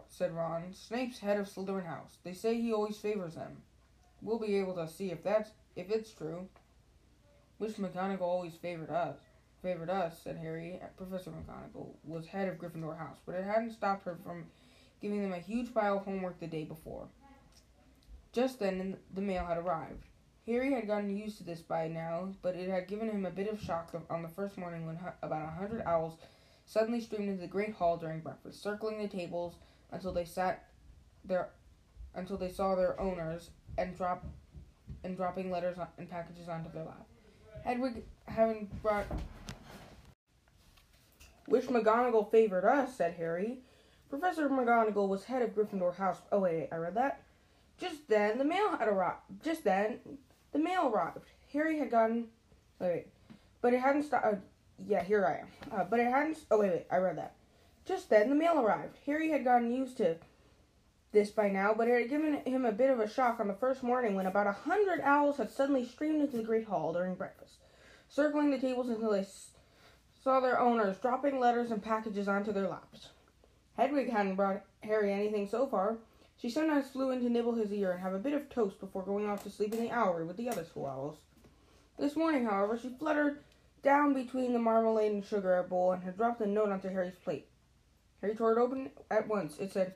said 0.08 0.34
Ron. 0.34 0.72
Snape's 0.72 1.18
head 1.18 1.38
of 1.38 1.48
Slytherin 1.48 1.86
House. 1.86 2.18
They 2.22 2.32
say 2.34 2.60
he 2.60 2.72
always 2.72 2.98
favors 2.98 3.34
them. 3.34 3.62
We'll 4.22 4.38
be 4.38 4.56
able 4.56 4.74
to 4.74 4.88
see 4.88 5.10
if 5.10 5.22
that's 5.22 5.50
if 5.76 5.90
it's 5.90 6.12
true. 6.12 6.48
Wish 7.58 7.74
McGonagall 7.74 8.22
always 8.22 8.54
favored 8.54 8.90
us. 8.90 9.18
Favored 9.62 9.90
us, 9.90 10.18
said 10.22 10.36
Harry. 10.36 10.80
Professor 10.96 11.30
McGonagall 11.30 11.94
was 12.04 12.26
head 12.26 12.48
of 12.48 12.58
Gryffindor 12.58 12.98
House, 12.98 13.18
but 13.26 13.34
it 13.34 13.44
hadn't 13.44 13.72
stopped 13.72 14.04
her 14.04 14.16
from 14.22 14.46
giving 15.00 15.22
them 15.22 15.32
a 15.32 15.38
huge 15.38 15.74
pile 15.74 15.98
of 15.98 16.04
homework 16.04 16.38
the 16.40 16.46
day 16.46 16.64
before. 16.64 17.08
Just 18.32 18.60
then, 18.60 18.96
the 19.14 19.20
mail 19.20 19.44
had 19.44 19.58
arrived. 19.58 20.04
Harry 20.48 20.72
had 20.72 20.86
gotten 20.86 21.14
used 21.14 21.36
to 21.36 21.44
this 21.44 21.60
by 21.60 21.88
now, 21.88 22.30
but 22.40 22.56
it 22.56 22.70
had 22.70 22.88
given 22.88 23.10
him 23.10 23.26
a 23.26 23.30
bit 23.30 23.52
of 23.52 23.60
shock 23.60 23.92
on 24.08 24.22
the 24.22 24.28
first 24.28 24.56
morning 24.56 24.86
when 24.86 24.98
about 25.22 25.46
a 25.46 25.50
hundred 25.50 25.82
owls 25.82 26.16
suddenly 26.64 27.02
streamed 27.02 27.28
into 27.28 27.42
the 27.42 27.46
great 27.46 27.74
hall 27.74 27.98
during 27.98 28.20
breakfast, 28.20 28.62
circling 28.62 28.98
the 28.98 29.08
tables 29.08 29.56
until 29.92 30.10
they 30.10 30.24
sat 30.24 30.64
there 31.22 31.50
until 32.14 32.38
they 32.38 32.48
saw 32.48 32.74
their 32.74 32.98
owners 32.98 33.50
and 33.76 33.94
drop 33.94 34.24
and 35.04 35.18
dropping 35.18 35.50
letters 35.50 35.76
and 35.98 36.10
packages 36.10 36.48
onto 36.48 36.72
their 36.72 36.84
lap. 36.84 37.06
Hedwig, 37.62 38.02
having 38.26 38.70
brought. 38.82 39.04
Wish 41.46 41.66
McGonagall 41.66 42.30
favored 42.30 42.64
us, 42.64 42.96
said 42.96 43.14
Harry. 43.14 43.58
Professor 44.08 44.48
McGonagall 44.48 45.08
was 45.08 45.24
head 45.24 45.42
of 45.42 45.54
Gryffindor 45.54 45.94
House. 45.96 46.22
Oh, 46.32 46.40
wait, 46.40 46.68
I 46.72 46.76
read 46.76 46.94
that. 46.94 47.22
Just 47.78 48.08
then, 48.08 48.38
the 48.38 48.44
mail 48.44 48.76
had 48.76 48.88
arrived. 48.88 49.20
Just 49.44 49.64
then, 49.64 50.00
the 50.52 50.58
mail 50.58 50.90
arrived. 50.92 51.18
Harry 51.52 51.78
had 51.78 51.90
gotten. 51.90 52.26
Wait, 52.78 52.88
wait. 52.88 53.06
But 53.60 53.74
it 53.74 53.80
hadn't 53.80 54.04
stopped. 54.04 54.26
Uh, 54.26 54.36
yeah, 54.86 55.02
here 55.02 55.26
I 55.26 55.40
am. 55.40 55.80
Uh, 55.80 55.84
but 55.84 56.00
it 56.00 56.10
hadn't. 56.10 56.38
Oh, 56.50 56.58
wait, 56.58 56.70
wait, 56.70 56.86
I 56.90 56.96
read 56.98 57.18
that. 57.18 57.34
Just 57.84 58.10
then, 58.10 58.28
the 58.28 58.34
mail 58.34 58.60
arrived. 58.60 58.98
Harry 59.06 59.30
had 59.30 59.44
gotten 59.44 59.72
used 59.72 59.96
to 59.96 60.16
this 61.12 61.30
by 61.30 61.48
now, 61.48 61.72
but 61.74 61.88
it 61.88 62.00
had 62.00 62.10
given 62.10 62.34
him 62.44 62.64
a 62.64 62.72
bit 62.72 62.90
of 62.90 63.00
a 63.00 63.08
shock 63.08 63.40
on 63.40 63.48
the 63.48 63.54
first 63.54 63.82
morning 63.82 64.14
when 64.14 64.26
about 64.26 64.46
a 64.46 64.52
hundred 64.52 65.00
owls 65.00 65.38
had 65.38 65.50
suddenly 65.50 65.84
streamed 65.84 66.20
into 66.20 66.36
the 66.36 66.42
great 66.42 66.66
hall 66.66 66.92
during 66.92 67.14
breakfast, 67.14 67.54
circling 68.08 68.50
the 68.50 68.58
tables 68.58 68.90
until 68.90 69.12
they 69.12 69.26
saw 70.22 70.40
their 70.40 70.60
owners 70.60 70.98
dropping 70.98 71.40
letters 71.40 71.70
and 71.70 71.82
packages 71.82 72.28
onto 72.28 72.52
their 72.52 72.68
laps. 72.68 73.08
Hedwig 73.76 74.10
hadn't 74.10 74.36
brought 74.36 74.62
Harry 74.82 75.12
anything 75.12 75.48
so 75.48 75.66
far. 75.66 75.96
She 76.40 76.50
sometimes 76.50 76.88
flew 76.88 77.10
in 77.10 77.20
to 77.20 77.28
nibble 77.28 77.56
his 77.56 77.72
ear 77.72 77.92
and 77.92 78.00
have 78.00 78.14
a 78.14 78.18
bit 78.18 78.32
of 78.32 78.48
toast 78.48 78.78
before 78.78 79.02
going 79.02 79.28
off 79.28 79.42
to 79.42 79.50
sleep 79.50 79.74
in 79.74 79.82
the 79.82 79.90
owlery 79.90 80.24
with 80.24 80.36
the 80.36 80.48
other 80.48 80.64
school 80.64 80.86
owls. 80.86 81.16
This 81.98 82.14
morning, 82.14 82.44
however, 82.44 82.78
she 82.78 82.90
fluttered 82.90 83.40
down 83.82 84.14
between 84.14 84.52
the 84.52 84.58
marmalade 84.60 85.10
and 85.10 85.24
sugar 85.24 85.64
bowl 85.68 85.92
and 85.92 86.02
had 86.04 86.16
dropped 86.16 86.40
a 86.40 86.46
note 86.46 86.70
onto 86.70 86.88
Harry's 86.88 87.16
plate. 87.24 87.48
Harry 88.20 88.36
tore 88.36 88.56
it 88.56 88.60
open 88.60 88.90
at 89.10 89.26
once. 89.26 89.58
It 89.58 89.72
said, 89.72 89.94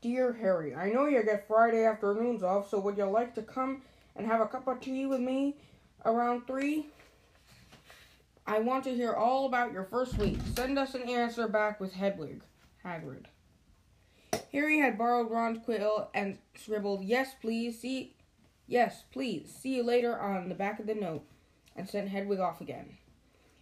Dear 0.00 0.32
Harry, 0.32 0.74
I 0.74 0.90
know 0.90 1.06
you 1.06 1.22
get 1.22 1.46
Friday 1.46 1.84
afternoons 1.84 2.42
off, 2.42 2.68
so 2.68 2.80
would 2.80 2.98
you 2.98 3.04
like 3.04 3.36
to 3.36 3.42
come 3.42 3.82
and 4.16 4.26
have 4.26 4.40
a 4.40 4.46
cup 4.46 4.66
of 4.66 4.80
tea 4.80 5.06
with 5.06 5.20
me 5.20 5.56
around 6.04 6.46
3? 6.48 6.86
I 8.46 8.58
want 8.58 8.84
to 8.84 8.94
hear 8.94 9.14
all 9.14 9.46
about 9.46 9.72
your 9.72 9.84
first 9.84 10.18
week. 10.18 10.38
Send 10.56 10.78
us 10.78 10.94
an 10.94 11.08
answer 11.08 11.46
back 11.48 11.80
with 11.80 11.92
Hedwig. 11.92 12.42
Hagrid. 12.84 13.26
Harry 14.54 14.78
had 14.78 14.96
borrowed 14.96 15.32
Ron's 15.32 15.58
quill 15.64 16.10
and 16.14 16.38
scribbled, 16.54 17.02
Yes, 17.02 17.34
please, 17.40 17.80
see 17.80 18.14
Yes, 18.68 19.02
please, 19.10 19.52
see 19.52 19.74
you 19.74 19.82
later 19.82 20.16
on 20.16 20.48
the 20.48 20.54
back 20.54 20.78
of 20.78 20.86
the 20.86 20.94
note, 20.94 21.24
and 21.74 21.88
sent 21.88 22.08
Hedwig 22.08 22.38
off 22.38 22.60
again. 22.60 22.96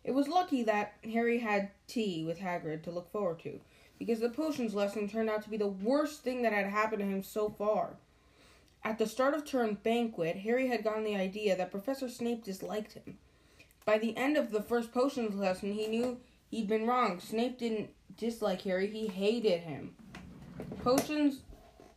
It 0.04 0.12
was 0.12 0.28
lucky 0.28 0.62
that 0.64 0.92
Harry 1.02 1.38
had 1.38 1.70
tea 1.88 2.24
with 2.24 2.40
Hagrid 2.40 2.82
to 2.82 2.90
look 2.90 3.10
forward 3.10 3.40
to, 3.40 3.58
because 3.98 4.20
the 4.20 4.28
potions 4.28 4.74
lesson 4.74 5.08
turned 5.08 5.30
out 5.30 5.42
to 5.44 5.50
be 5.50 5.56
the 5.56 5.66
worst 5.66 6.22
thing 6.22 6.42
that 6.42 6.52
had 6.52 6.66
happened 6.66 7.00
to 7.00 7.08
him 7.08 7.22
so 7.22 7.48
far. 7.48 7.96
At 8.84 8.98
the 8.98 9.06
start 9.06 9.32
of 9.32 9.46
term 9.46 9.78
banquet, 9.82 10.36
Harry 10.36 10.68
had 10.68 10.84
gotten 10.84 11.04
the 11.04 11.16
idea 11.16 11.56
that 11.56 11.70
Professor 11.70 12.08
Snape 12.08 12.44
disliked 12.44 12.92
him. 12.92 13.16
By 13.86 13.96
the 13.96 14.14
end 14.14 14.36
of 14.36 14.50
the 14.50 14.62
first 14.62 14.92
potions 14.92 15.36
lesson, 15.36 15.72
he 15.72 15.86
knew 15.86 16.20
he'd 16.50 16.68
been 16.68 16.86
wrong. 16.86 17.18
Snape 17.18 17.58
didn't 17.58 17.90
dislike 18.16 18.60
Harry, 18.62 18.88
he 18.88 19.06
hated 19.06 19.62
him. 19.62 19.96
Potions 20.82 21.40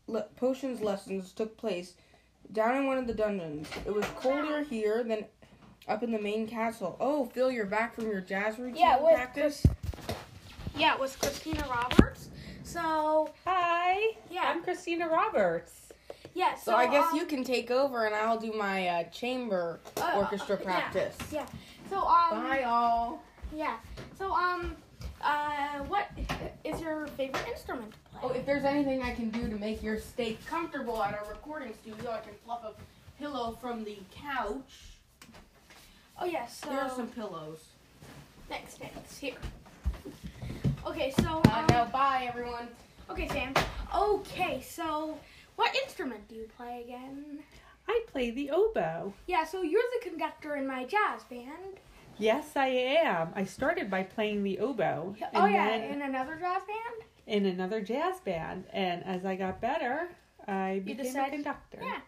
le- 0.07 0.27
potions 0.35 0.81
lessons 0.81 1.31
took 1.31 1.57
place 1.57 1.93
down 2.51 2.77
in 2.77 2.85
one 2.87 2.97
of 2.97 3.07
the 3.07 3.13
dungeons. 3.13 3.67
It 3.85 3.93
was 3.93 4.05
colder 4.17 4.63
here 4.63 5.03
than 5.03 5.25
up 5.87 6.03
in 6.03 6.11
the 6.11 6.19
main 6.19 6.47
castle. 6.47 6.95
Oh, 6.99 7.25
Phil, 7.25 7.51
you're 7.51 7.65
back 7.65 7.95
from 7.95 8.05
your 8.07 8.21
jazz 8.21 8.57
routine 8.59 8.81
Yeah, 8.81 9.01
with 9.01 9.13
practice. 9.15 9.65
Yeah, 10.75 10.93
it 10.93 10.99
was 10.99 11.15
Christina 11.15 11.65
Roberts. 11.69 12.29
So 12.63 13.29
Hi, 13.45 14.15
yeah, 14.29 14.43
I'm 14.47 14.63
Christina 14.63 15.07
Roberts. 15.07 15.89
yeah. 16.33 16.55
So, 16.55 16.71
So 16.71 16.75
I 16.75 16.87
guess 16.87 17.11
um, 17.11 17.17
you 17.17 17.25
can 17.25 17.43
take 17.43 17.71
over, 17.71 18.05
and 18.05 18.13
I'll 18.15 18.39
do 18.39 18.51
my 18.53 18.87
uh, 18.87 19.03
chamber 19.05 19.79
uh, 19.97 20.13
orchestra 20.17 20.57
yeah, 20.59 20.63
practice. 20.65 21.15
Yeah. 21.31 21.45
So 21.89 21.99
um. 21.99 22.29
Bye, 22.43 22.63
all. 22.63 23.21
Yeah. 23.55 23.77
So 24.17 24.31
um, 24.33 24.75
uh, 25.25 25.79
what 25.87 26.07
is 26.63 26.79
your 26.81 27.07
favorite 27.07 27.45
instrument 27.47 27.91
to 27.91 27.97
play? 28.11 28.19
Oh, 28.23 28.29
if 28.29 28.45
there's 28.45 28.63
anything 28.63 29.01
I 29.03 29.13
can 29.13 29.29
do 29.29 29.49
to 29.49 29.55
make 29.57 29.81
your 29.83 29.97
stay 29.99 30.37
comfortable 30.47 31.01
at 31.03 31.13
a 31.13 31.27
recording 31.29 31.73
studio, 31.81 32.11
I 32.11 32.19
can 32.19 32.33
fluff 32.45 32.63
a 32.63 32.73
pillow 33.21 33.57
from 33.59 33.83
the 33.83 33.97
couch. 34.15 34.97
Oh 36.19 36.25
yes. 36.25 36.59
so 36.63 36.69
There 36.69 36.79
are 36.79 36.89
some 36.89 37.07
pillows. 37.07 37.65
next 38.49 38.77
thanks 38.77 39.17
here. 39.17 39.33
Okay, 40.85 41.11
so 41.19 41.41
Uh, 41.47 41.59
um, 41.59 41.65
now, 41.69 41.85
bye, 41.85 42.25
everyone. 42.29 42.67
okay, 43.09 43.27
Sam. 43.27 43.53
Okay, 43.95 44.61
so 44.61 45.17
what 45.55 45.75
instrument 45.83 46.27
do 46.29 46.35
you 46.35 46.47
play 46.55 46.83
again? 46.85 47.39
I 47.87 48.01
play 48.11 48.31
the 48.31 48.49
oboe. 48.51 49.13
Yeah, 49.27 49.43
so 49.45 49.61
you're 49.61 49.81
the 49.99 50.09
conductor 50.09 50.55
in 50.55 50.67
my 50.67 50.85
jazz 50.85 51.23
band. 51.29 51.79
Yes, 52.17 52.55
I 52.55 52.67
am. 52.67 53.29
I 53.35 53.43
started 53.43 53.89
by 53.89 54.03
playing 54.03 54.43
the 54.43 54.59
oboe, 54.59 55.15
and 55.19 55.29
oh 55.33 55.45
yeah, 55.45 55.69
then 55.69 55.91
in 55.91 56.01
another 56.01 56.35
jazz 56.35 56.61
band. 56.65 57.09
in 57.27 57.45
another 57.45 57.81
jazz 57.81 58.19
band. 58.21 58.65
And 58.71 59.03
as 59.03 59.25
I 59.25 59.35
got 59.35 59.59
better, 59.59 60.07
I 60.47 60.81
became 60.85 60.99
a 60.99 61.03
decided- 61.03 61.31
conductor. 61.33 61.79
Yeah. 61.81 61.99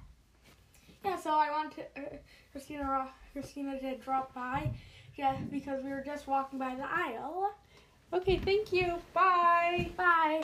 Yeah, 1.05 1.15
so 1.17 1.31
I 1.31 1.49
want 1.51 1.73
to, 1.75 1.81
uh, 1.81 2.17
Christina, 2.51 3.09
Christina 3.33 3.79
did 3.79 4.01
drop 4.01 4.33
by, 4.33 4.71
yeah, 5.15 5.37
because 5.51 5.83
we 5.83 5.89
were 5.91 6.03
just 6.05 6.27
walking 6.27 6.59
by 6.59 6.75
the 6.75 6.83
aisle. 6.85 7.53
Okay, 8.13 8.37
thank 8.37 8.71
you. 8.73 8.95
Bye. 9.13 9.91
Bye. 9.97 10.43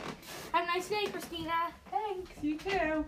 Have 0.53 0.63
a 0.63 0.67
nice 0.67 0.89
day, 0.89 1.05
Christina. 1.05 1.53
Thanks. 1.89 2.31
You 2.41 2.57
too. 2.57 3.05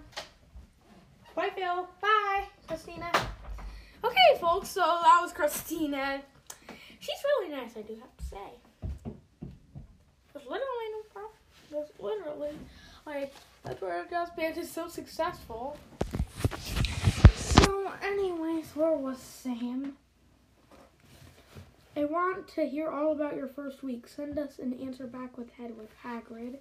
Bye, 1.35 1.49
Phil. 1.55 1.87
Bye, 2.01 2.45
Christina. 2.67 3.11
Okay, 4.03 4.39
folks, 4.39 4.69
so 4.69 4.81
that 4.81 5.19
was 5.21 5.33
Christina. 5.33 6.21
She's 7.05 7.23
really 7.23 7.51
nice, 7.55 7.77
I 7.77 7.81
do 7.83 7.93
have 8.01 8.17
to 8.17 8.23
say. 8.23 8.49
There's 10.33 10.45
literally 10.45 10.89
no 10.91 11.01
problem. 11.13 11.33
There's 11.69 11.89
literally, 11.99 12.57
like, 13.05 13.31
that's 13.63 13.79
why 13.79 13.89
our 13.89 14.05
jazz 14.05 14.29
band 14.35 14.57
is 14.57 14.71
so 14.71 14.87
successful. 14.87 15.77
So, 17.35 17.91
anyways, 18.01 18.75
where 18.75 18.93
was 18.93 19.19
Sam? 19.19 19.97
I 21.95 22.05
want 22.05 22.47
to 22.55 22.65
hear 22.65 22.89
all 22.89 23.11
about 23.11 23.35
your 23.35 23.49
first 23.49 23.83
week. 23.83 24.07
Send 24.07 24.39
us 24.39 24.57
an 24.57 24.73
answer 24.81 25.05
back 25.05 25.37
with 25.37 25.51
head 25.51 25.77
with 25.77 25.91
Hagrid. 26.03 26.57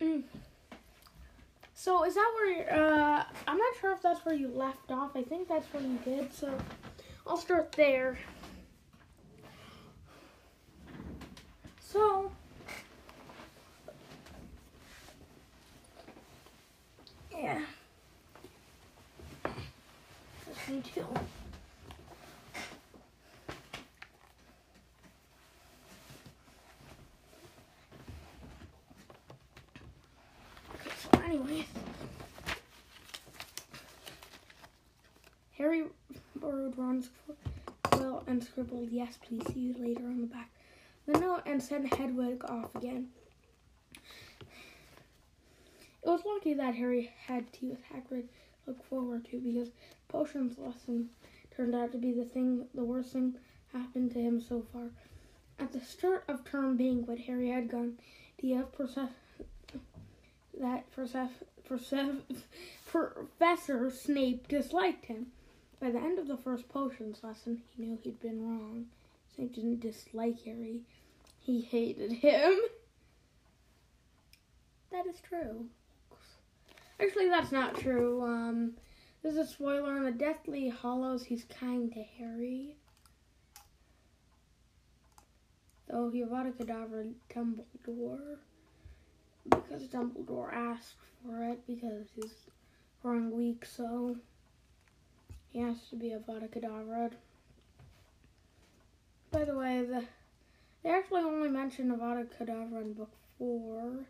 Mm. 0.00 0.24
So 1.84 2.02
is 2.04 2.14
that 2.14 2.32
where 2.34 2.72
uh 2.72 3.24
I'm 3.46 3.58
not 3.58 3.74
sure 3.78 3.92
if 3.92 4.00
that's 4.00 4.24
where 4.24 4.34
you 4.34 4.48
left 4.48 4.90
off. 4.90 5.14
I 5.14 5.22
think 5.22 5.48
that's 5.48 5.70
where 5.70 5.82
you 5.82 5.98
did. 6.02 6.32
So 6.32 6.50
I'll 7.26 7.36
start 7.36 7.72
there. 7.72 8.16
So 11.78 12.32
yeah. 17.30 17.60
Just 20.46 20.68
need 20.70 20.84
to 20.94 21.04
Anyways. 31.34 31.64
Harry 35.58 35.82
borrowed 36.36 36.78
Ron's 36.78 37.10
quill 37.82 38.22
and 38.28 38.44
scribbled, 38.44 38.90
yes, 38.92 39.18
please 39.20 39.42
see 39.52 39.58
you 39.58 39.74
later 39.76 40.04
on 40.04 40.20
the 40.20 40.28
back. 40.28 40.50
The 41.06 41.18
note 41.18 41.42
and 41.44 41.60
sent 41.60 41.92
Hedwig 41.92 42.44
off 42.44 42.72
again. 42.76 43.08
It 43.96 44.00
was 46.04 46.20
lucky 46.24 46.54
that 46.54 46.76
Harry 46.76 47.10
had 47.26 47.52
tea 47.52 47.70
with 47.70 47.82
Hagrid 47.92 48.28
look 48.68 48.84
forward 48.84 49.26
to 49.30 49.40
because 49.40 49.70
potions 50.06 50.56
lesson 50.56 51.10
turned 51.56 51.74
out 51.74 51.90
to 51.92 51.98
be 51.98 52.12
the 52.12 52.26
thing, 52.26 52.66
the 52.74 52.84
worst 52.84 53.12
thing 53.12 53.34
happened 53.72 54.12
to 54.12 54.20
him 54.20 54.40
so 54.40 54.64
far. 54.72 54.90
At 55.58 55.72
the 55.72 55.80
start 55.80 56.22
of 56.28 56.44
term 56.44 56.76
banquet, 56.76 57.18
Harry 57.18 57.48
had 57.48 57.68
gone 57.68 57.98
have 58.52 58.72
Perse- 58.72 58.98
that 60.60 60.90
Professor 62.86 63.90
Snape 63.90 64.48
disliked 64.48 65.06
him. 65.06 65.26
By 65.80 65.90
the 65.90 65.98
end 65.98 66.18
of 66.18 66.28
the 66.28 66.36
first 66.36 66.68
potions 66.68 67.22
lesson, 67.22 67.62
he 67.76 67.82
knew 67.82 67.98
he'd 68.02 68.20
been 68.20 68.42
wrong. 68.42 68.86
Snape 69.34 69.54
didn't 69.54 69.80
dislike 69.80 70.42
Harry, 70.44 70.82
he 71.40 71.60
hated 71.60 72.12
him. 72.12 72.58
That 74.92 75.06
is 75.06 75.20
true. 75.20 75.66
Actually, 77.00 77.28
that's 77.28 77.50
not 77.50 77.76
true. 77.76 78.22
Um, 78.22 78.74
there's 79.22 79.36
a 79.36 79.46
spoiler 79.46 79.96
in 79.96 80.04
the 80.04 80.12
Deathly 80.12 80.68
Hallows. 80.68 81.24
He's 81.24 81.44
kind 81.44 81.92
to 81.92 82.02
Harry. 82.18 82.76
Though 85.88 86.10
he 86.10 86.22
Avada 86.22 86.52
Kedavra 86.52 87.12
Dumbledore 87.34 88.38
because 89.48 89.88
Dumbledore 89.88 90.52
asked 90.52 90.94
for 91.24 91.44
it 91.44 91.66
because 91.66 92.06
he's 92.14 92.34
growing 93.02 93.30
weak, 93.30 93.64
so 93.64 94.16
he 95.52 95.60
has 95.60 95.76
to 95.90 95.96
be 95.96 96.10
Avada 96.10 96.48
Kedavra. 96.48 97.10
By 99.30 99.44
the 99.44 99.56
way, 99.56 99.84
the 99.84 100.04
they 100.82 100.90
actually 100.90 101.22
only 101.22 101.48
mention 101.48 101.90
Avada 101.90 102.26
Kedavra 102.26 102.82
in 102.82 102.92
book 102.92 103.10
four. 103.38 104.04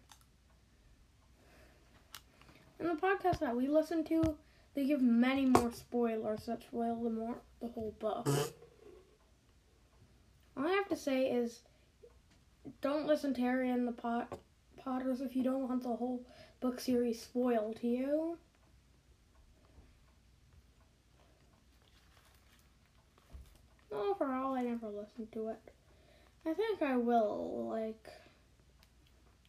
In 2.80 2.88
the 2.88 2.94
podcast 2.94 3.38
that 3.38 3.56
we 3.56 3.68
listen 3.68 4.04
to, 4.04 4.36
they 4.74 4.84
give 4.84 5.00
many 5.00 5.46
more 5.46 5.72
spoilers 5.72 6.46
that 6.46 6.62
spoil 6.62 6.96
the 7.02 7.10
more 7.10 7.36
the 7.60 7.68
whole 7.68 7.94
book. 7.98 8.28
All 10.56 10.66
I 10.66 10.72
have 10.72 10.88
to 10.88 10.96
say 10.96 11.30
is, 11.30 11.60
don't 12.80 13.06
listen 13.06 13.34
to 13.34 13.40
Harry 13.40 13.70
in 13.70 13.86
the 13.86 13.92
Pot 13.92 14.38
Potters 14.84 15.22
if 15.22 15.34
you 15.34 15.42
don't 15.42 15.66
want 15.66 15.82
the 15.82 15.88
whole 15.88 16.20
book 16.60 16.78
series 16.78 17.22
spoiled 17.22 17.80
to 17.80 17.86
you. 17.86 18.36
Overall, 23.90 24.54
I 24.54 24.62
never 24.62 24.88
listened 24.88 25.32
to 25.32 25.48
it. 25.48 25.60
I 26.44 26.52
think 26.52 26.82
I 26.82 26.96
will, 26.96 27.68
like, 27.70 28.08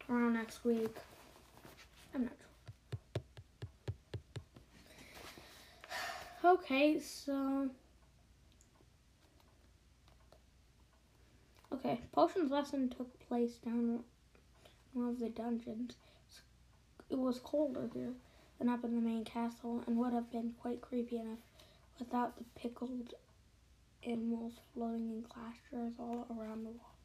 around 0.10 0.36
next 0.36 0.64
week. 0.64 0.96
I'm 2.14 2.24
not 2.24 2.32
sure. 2.38 3.24
Okay, 6.54 7.00
so. 7.00 7.70
Okay, 11.74 12.00
potions 12.14 12.52
lesson 12.52 12.88
took 12.90 13.28
place 13.28 13.56
down 13.56 14.04
one 14.96 15.10
of 15.10 15.20
the 15.20 15.30
dungeons. 15.30 15.96
It 17.10 17.18
was 17.18 17.40
colder 17.40 17.90
here 17.94 18.14
than 18.58 18.70
up 18.70 18.84
in 18.84 18.96
the 18.96 19.02
main 19.02 19.26
castle 19.26 19.84
and 19.86 19.98
would 19.98 20.14
have 20.14 20.32
been 20.32 20.56
quite 20.62 20.82
creepy 20.82 21.18
enough 21.18 21.40
without 22.00 22.38
the 22.38 22.46
pickled 22.56 23.14
animals 24.06 24.54
floating 24.74 25.10
in 25.10 25.22
glass 25.22 25.56
jars 25.70 25.94
all 26.00 26.26
around 26.30 26.64
the 26.64 26.70
wall. 26.70 26.96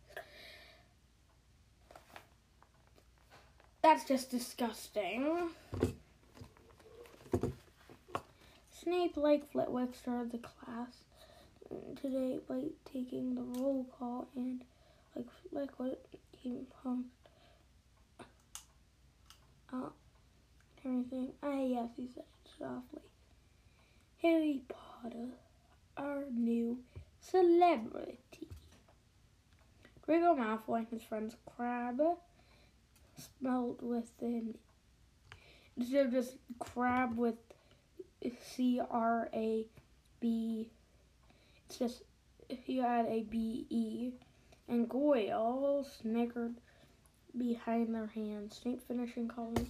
That's 3.82 4.04
just 4.04 4.30
disgusting. 4.30 5.50
Snape, 8.70 9.16
like 9.16 9.50
Flitwick, 9.50 9.94
started 9.94 10.32
the 10.32 10.38
class 10.38 11.04
today 12.00 12.40
by 12.48 12.62
taking 12.92 13.34
the 13.34 13.42
roll 13.42 13.86
call 13.98 14.28
and 14.36 14.62
like 15.14 15.26
like 15.52 15.78
what 15.78 16.04
came 16.42 16.66
from 19.70 19.84
uh, 19.84 19.88
everything. 20.84 21.32
Ah, 21.42 21.62
yes, 21.62 21.88
he 21.96 22.08
said 22.12 22.24
softly. 22.58 23.02
Harry 24.20 24.62
Potter, 24.68 25.28
our 25.96 26.24
new 26.34 26.78
celebrity. 27.20 28.48
Draco 30.04 30.34
Malfoy 30.34 30.78
and 30.78 30.88
his 30.88 31.02
friends 31.02 31.36
Crab 31.56 32.00
spelled 33.16 33.80
with 33.80 34.10
an 34.20 34.56
instead 35.76 36.06
of 36.06 36.12
just 36.12 36.36
crab 36.58 37.16
with 37.16 37.36
C 38.42 38.80
R 38.90 39.28
A 39.32 39.66
B. 40.20 40.68
It's 41.66 41.78
just 41.78 42.02
you 42.68 42.82
add 42.82 43.06
a 43.06 43.22
B 43.22 43.66
E, 43.70 44.10
and 44.68 44.88
Goyle 44.88 45.86
snickered 46.02 46.56
behind 47.36 47.94
their 47.94 48.06
hands. 48.08 48.60
Snape 48.62 48.86
finishing 48.86 49.28
calling 49.28 49.66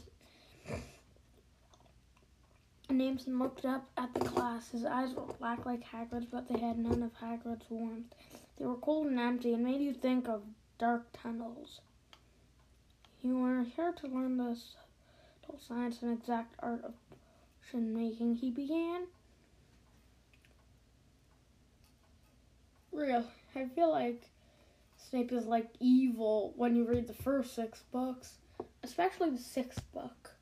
names 2.88 3.26
and 3.26 3.38
looked 3.38 3.64
up 3.64 3.88
at 3.96 4.12
the 4.14 4.20
class. 4.20 4.70
His 4.70 4.84
eyes 4.84 5.14
were 5.14 5.32
black 5.38 5.64
like 5.64 5.82
Hagrid's, 5.84 6.26
but 6.26 6.48
they 6.48 6.58
had 6.58 6.78
none 6.78 7.02
of 7.02 7.12
Hagrid's 7.14 7.64
warmth. 7.70 8.14
They 8.58 8.66
were 8.66 8.76
cold 8.76 9.06
and 9.06 9.18
empty 9.18 9.54
and 9.54 9.64
made 9.64 9.80
you 9.80 9.92
think 9.92 10.28
of 10.28 10.42
dark 10.78 11.06
tunnels. 11.12 11.80
You 13.22 13.42
are 13.44 13.64
here 13.76 13.92
to 13.92 14.06
learn 14.06 14.36
the 14.36 14.56
science 15.66 16.02
and 16.02 16.18
exact 16.18 16.54
art 16.60 16.84
of 16.84 16.94
potion 17.70 17.94
making, 17.94 18.36
he 18.36 18.50
began. 18.50 19.06
Real. 22.92 23.24
I 23.54 23.66
feel 23.66 23.90
like 23.90 24.22
Snape 25.08 25.32
is 25.32 25.46
like 25.46 25.68
evil 25.80 26.52
when 26.56 26.76
you 26.76 26.84
read 26.84 27.06
the 27.06 27.14
first 27.14 27.54
six 27.54 27.82
books, 27.92 28.34
especially 28.82 29.30
the 29.30 29.38
sixth 29.38 29.82
book. 29.92 30.34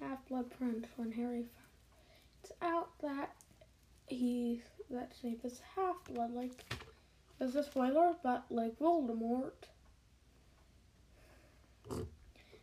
Half 0.00 0.26
Blood 0.28 0.50
Prince 0.58 0.86
when 0.96 1.12
Harry 1.12 1.44
found 1.44 1.64
it's 2.44 2.52
out 2.60 2.90
that 3.00 3.34
he 4.06 4.62
that 4.90 5.12
Snape 5.18 5.40
is 5.44 5.62
half 5.74 5.96
blood, 6.12 6.34
like 6.34 6.62
there's 7.38 7.56
a 7.56 7.64
spoiler, 7.64 8.14
but 8.22 8.44
like 8.50 8.78
Voldemort. 8.78 9.52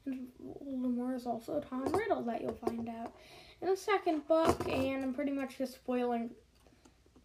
And 0.05 0.27
Voldemort 0.63 1.15
is 1.15 1.25
also 1.25 1.57
a 1.57 1.61
Tom 1.61 1.91
Riddle 1.91 2.21
that 2.23 2.41
you'll 2.41 2.53
find 2.53 2.87
out 2.89 3.13
in 3.59 3.69
the 3.69 3.77
second 3.77 4.27
book, 4.27 4.67
and 4.67 5.03
I'm 5.03 5.13
pretty 5.15 5.31
much 5.31 5.57
just 5.57 5.73
spoiling 5.73 6.29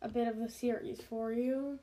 a 0.03 0.09
bit 0.09 0.29
of 0.29 0.39
the 0.39 0.49
series 0.49 1.01
for 1.01 1.33
you. 1.33 1.79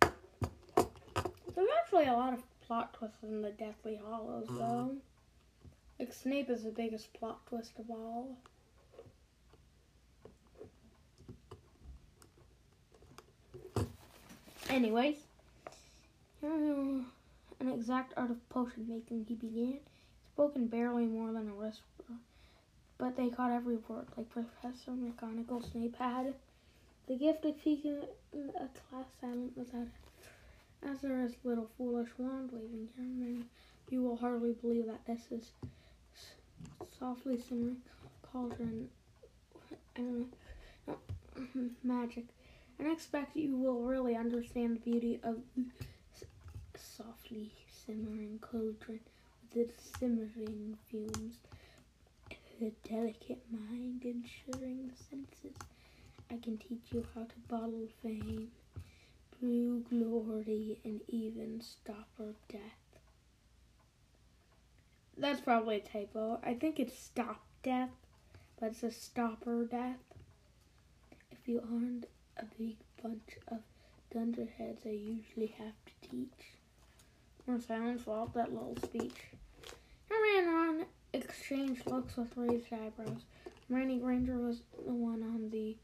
There's 0.00 1.68
actually 1.80 2.06
a 2.06 2.12
lot 2.12 2.32
of 2.32 2.42
plot 2.66 2.94
twists 2.94 3.22
in 3.22 3.42
the 3.42 3.50
Deathly 3.50 3.96
Hallows, 3.96 4.46
mm-hmm. 4.46 4.58
though. 4.58 4.96
Like 5.98 6.12
Snape 6.12 6.48
is 6.48 6.64
the 6.64 6.70
biggest 6.70 7.12
plot 7.12 7.40
twist 7.46 7.78
of 7.78 7.90
all. 7.90 8.36
Anyways, 14.70 15.16
an 16.42 17.04
exact 17.60 18.14
art 18.16 18.30
of 18.30 18.48
potion 18.48 18.86
making 18.88 19.26
he 19.28 19.34
began. 19.34 19.80
Spoken 20.34 20.68
barely 20.68 21.04
more 21.06 21.32
than 21.32 21.50
a 21.50 21.54
whisper, 21.54 21.82
but 23.00 23.16
they 23.16 23.30
caught 23.30 23.50
every 23.50 23.78
word, 23.88 24.06
like 24.16 24.30
Professor 24.30 24.92
McGonagall 24.92 25.68
Snape 25.72 25.96
had. 25.96 26.34
The 27.08 27.16
gift 27.16 27.44
of 27.44 27.58
keeping 27.58 28.02
a 28.34 28.68
class 28.68 29.06
silent 29.20 29.56
without 29.56 29.82
it. 29.82 30.88
As 30.88 31.00
there 31.00 31.24
is 31.24 31.32
little 31.42 31.68
foolish 31.76 32.10
wand 32.18 32.50
waving 32.52 33.44
you 33.90 34.02
will 34.02 34.16
hardly 34.16 34.52
believe 34.52 34.86
that 34.86 35.04
this 35.06 35.20
is 35.32 35.50
softly 36.98 37.40
simmering 37.40 37.78
cauldron. 38.22 38.88
I 39.96 40.24
magic 41.82 42.24
and 42.78 42.88
I 42.88 42.92
expect 42.92 43.36
you 43.36 43.56
will 43.56 43.82
really 43.82 44.16
understand 44.16 44.76
the 44.76 44.80
beauty 44.80 45.20
of 45.22 45.36
softly 46.76 47.50
simmering 47.84 48.38
cauldron 48.40 49.00
with 49.54 49.68
its 49.68 49.98
simmering 49.98 50.78
fumes, 50.88 51.36
the 52.60 52.72
delicate 52.86 53.42
mind 53.50 54.04
ensuring 54.04 54.88
the 54.88 55.04
senses. 55.04 55.56
I 56.30 56.36
can 56.36 56.58
teach 56.58 56.92
you 56.92 57.06
how 57.14 57.22
to 57.22 57.34
bottle 57.48 57.88
fame, 58.02 58.48
brew 59.40 59.82
glory, 59.88 60.78
and 60.84 61.00
even 61.08 61.62
stopper 61.62 62.34
death. 62.50 62.60
That's 65.16 65.40
probably 65.40 65.76
a 65.76 65.80
typo. 65.80 66.38
I 66.44 66.52
think 66.52 66.78
it's 66.78 66.96
stop 66.98 67.40
death, 67.62 67.90
but 68.60 68.72
it's 68.72 68.82
a 68.82 68.92
stopper 68.92 69.64
death. 69.64 69.96
If 71.32 71.48
you 71.48 71.60
aren't 71.60 72.06
a 72.36 72.44
big 72.58 72.76
bunch 73.02 73.38
of 73.48 73.60
dunderheads 74.12 74.82
I 74.84 74.90
usually 74.90 75.54
have 75.58 75.74
to 75.86 76.08
teach. 76.10 76.52
More 77.46 77.60
silence 77.60 78.02
followed 78.02 78.34
that 78.34 78.52
little 78.52 78.76
speech. 78.84 79.16
Hermione 80.08 80.38
and 80.38 80.46
Ron 80.46 80.86
exchanged 81.12 81.86
looks 81.86 82.16
with 82.16 82.36
raised 82.36 82.72
eyebrows. 82.72 83.22
Hermione 83.68 83.98
Granger 83.98 84.38
was 84.38 84.62
the 84.84 84.92
one 84.92 85.22
on 85.22 85.50
the 85.50 85.76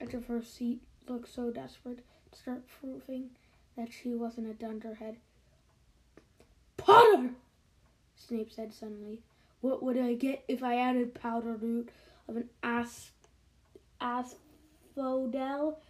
edge 0.00 0.14
of 0.14 0.26
her 0.26 0.42
seat, 0.42 0.80
looked 1.08 1.32
so 1.32 1.50
desperate 1.50 2.04
to 2.32 2.38
start 2.38 2.62
proving 2.80 3.30
that 3.76 3.92
she 3.92 4.14
wasn't 4.14 4.50
a 4.50 4.54
dunderhead. 4.54 5.16
Potter! 6.76 7.30
Snape 8.16 8.52
said 8.52 8.74
suddenly. 8.74 9.20
What 9.60 9.82
would 9.82 9.98
I 9.98 10.14
get 10.14 10.44
if 10.48 10.62
I 10.62 10.76
added 10.76 11.14
powder 11.14 11.54
root 11.54 11.90
of 12.28 12.36
an 12.36 12.48
asp 12.62 13.12
asphodel 14.00 15.80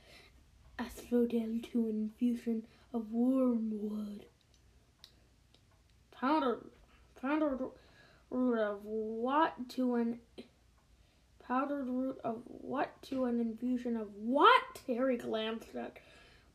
asphodel 0.78 1.60
to 1.72 1.88
an 1.88 2.12
infusion 2.20 2.64
of 2.94 3.12
wormwood. 3.12 4.24
Powder, 6.10 6.58
powdered 7.20 7.60
root 8.30 8.58
of 8.58 8.84
what 8.84 9.68
to 9.70 9.94
an 9.94 10.20
powdered 11.48 11.88
root 11.88 12.18
of 12.22 12.42
what 12.46 13.02
to 13.02 13.24
an 13.24 13.40
infusion 13.40 13.96
of 13.96 14.14
what? 14.14 14.80
Harry 14.86 15.16
glanced 15.16 15.74
at 15.74 15.98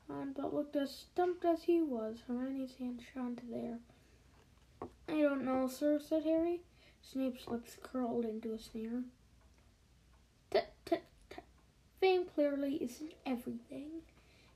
Ron, 0.07 0.33
but 0.33 0.53
looked 0.53 0.75
as 0.75 0.91
stumped 0.91 1.43
as 1.45 1.63
he 1.63 1.81
was. 1.81 2.19
Hermione's 2.27 2.75
hand 2.75 3.01
shone 3.13 3.35
to 3.37 3.45
there. 3.49 3.79
I 5.09 5.21
don't 5.21 5.45
know, 5.45 5.67
sir, 5.67 5.99
said 5.99 6.23
Harry. 6.23 6.61
Snape's 7.01 7.47
lips 7.47 7.75
curled 7.81 8.25
into 8.25 8.53
a 8.53 8.59
sneer. 8.59 9.03
Tut, 10.51 10.71
tut, 10.85 11.03
tut. 11.29 11.43
Fame 11.99 12.25
clearly 12.25 12.75
isn't 12.75 13.13
everything. 13.25 14.03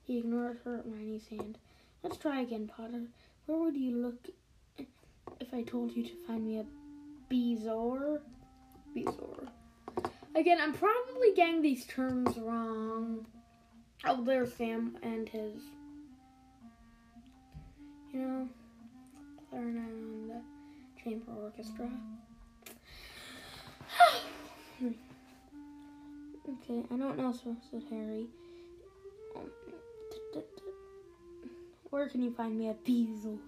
He 0.04 0.20
ignored 0.20 0.60
Hermione's 0.64 1.28
hand. 1.28 1.58
Let's 2.04 2.18
try 2.18 2.42
again, 2.42 2.68
Potter. 2.68 3.08
Where 3.46 3.58
would 3.58 3.76
you 3.76 3.96
look 3.96 4.30
if 5.40 5.54
I 5.54 5.64
told 5.64 5.96
you 5.96 6.04
to 6.04 6.16
find 6.26 6.46
me 6.46 6.60
a 6.60 6.66
Bezoar? 7.30 8.22
Bezoar. 8.96 9.48
Again, 10.36 10.60
I'm 10.62 10.74
probably 10.74 11.34
getting 11.36 11.62
these 11.62 11.86
terms 11.86 12.38
wrong. 12.38 13.26
Oh, 14.06 14.24
there's 14.24 14.54
Sam 14.54 14.98
and 15.02 15.28
his, 15.28 15.56
you 18.14 18.20
know, 18.20 18.48
clarinet 19.50 19.82
on 19.82 20.28
the 20.28 20.42
chamber 21.04 21.32
orchestra. 21.32 21.90
okay, 24.84 24.94
I 26.92 26.96
don't 26.96 27.18
know, 27.18 27.34
so 27.34 27.56
said 27.72 27.84
Harry. 27.90 28.28
Um, 29.36 29.50
Where 31.90 32.08
can 32.10 32.22
you 32.22 32.32
find 32.32 32.58
me 32.58 32.70
a 32.70 32.76
Beezle? 32.76 33.40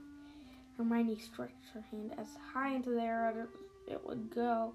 Hermione 0.75 1.19
stretched 1.19 1.69
her 1.73 1.83
hand 1.91 2.13
as 2.17 2.27
high 2.53 2.73
into 2.73 2.91
the 2.91 3.01
air 3.01 3.47
it 3.87 4.05
would 4.05 4.33
go 4.33 4.73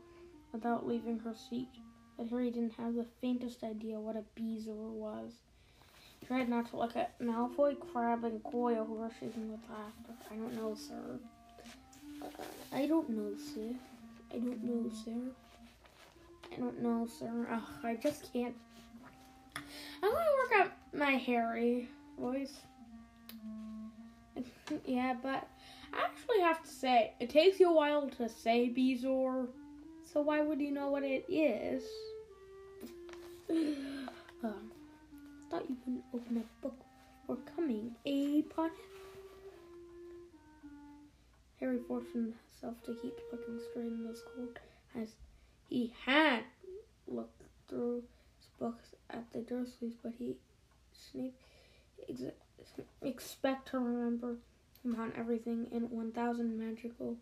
without 0.52 0.86
leaving 0.86 1.18
her 1.20 1.34
seat. 1.34 1.68
But 2.16 2.28
Harry 2.28 2.50
didn't 2.50 2.74
have 2.74 2.94
the 2.94 3.06
faintest 3.20 3.64
idea 3.64 3.98
what 3.98 4.16
a 4.16 4.24
Beezle 4.38 4.90
was. 4.92 5.32
He 6.20 6.26
tried 6.26 6.48
not 6.48 6.70
to 6.70 6.76
look 6.76 6.96
at 6.96 7.18
Malfoy, 7.20 7.76
Crabbe, 7.78 8.24
and 8.24 8.42
Goyle, 8.44 8.84
who 8.84 8.94
were 8.94 9.10
shaking 9.20 9.50
with 9.50 9.60
laughter. 9.68 10.14
I 10.30 10.36
don't 10.36 10.54
know, 10.54 10.74
sir. 10.74 11.18
Uh, 12.22 12.26
I 12.72 12.86
don't 12.86 13.10
know, 13.10 13.32
sir. 13.36 13.74
I 14.32 14.38
don't 14.38 14.62
know, 14.62 14.90
sir. 15.04 15.32
I 16.52 16.56
don't 16.56 16.82
know, 16.82 17.06
sir. 17.06 17.48
Ugh, 17.50 17.62
I 17.82 17.96
just 17.96 18.32
can't. 18.32 18.54
I'm 20.02 20.12
gonna 20.12 20.30
work 20.42 20.60
out 20.60 20.72
my 20.92 21.12
Harry 21.12 21.88
voice. 22.18 22.54
yeah, 24.84 25.14
but 25.20 25.48
I 25.94 26.04
actually 26.04 26.40
have 26.40 26.62
to 26.62 26.68
say, 26.68 27.12
it 27.20 27.30
takes 27.30 27.60
you 27.60 27.70
a 27.70 27.72
while 27.72 28.08
to 28.08 28.28
say 28.28 28.68
Bezoar, 28.68 29.48
so 30.12 30.22
why 30.22 30.40
would 30.40 30.60
you 30.60 30.72
know 30.72 30.88
what 30.88 31.04
it 31.04 31.24
is? 31.28 31.84
um, 33.50 34.70
thought 35.50 35.68
you 35.68 35.76
wouldn't 35.86 36.04
open 36.12 36.36
a 36.38 36.62
book 36.62 36.76
for 37.26 37.36
coming, 37.54 37.94
eh, 38.06 38.42
Potter? 38.54 38.72
Harry 41.60 41.78
forced 41.86 42.12
himself 42.12 42.74
to 42.84 42.94
keep 43.00 43.14
looking 43.30 43.60
straight 43.70 43.86
in 43.86 44.04
the 44.04 44.16
school 44.16 44.48
as 45.00 45.14
he 45.68 45.92
had 46.04 46.40
looked 47.06 47.42
through 47.68 48.02
his 48.38 48.48
books 48.58 48.94
at 49.10 49.24
the 49.32 49.38
Dursleys, 49.38 49.94
but 50.02 50.12
he 50.18 50.34
Snape 50.92 51.36
ex- 52.08 52.22
expect 53.02 53.68
to 53.68 53.78
remember 53.78 54.36
him 54.84 55.00
on 55.00 55.12
everything 55.16 55.66
in 55.72 55.90
1,000 55.90 56.58
magical 56.58 57.16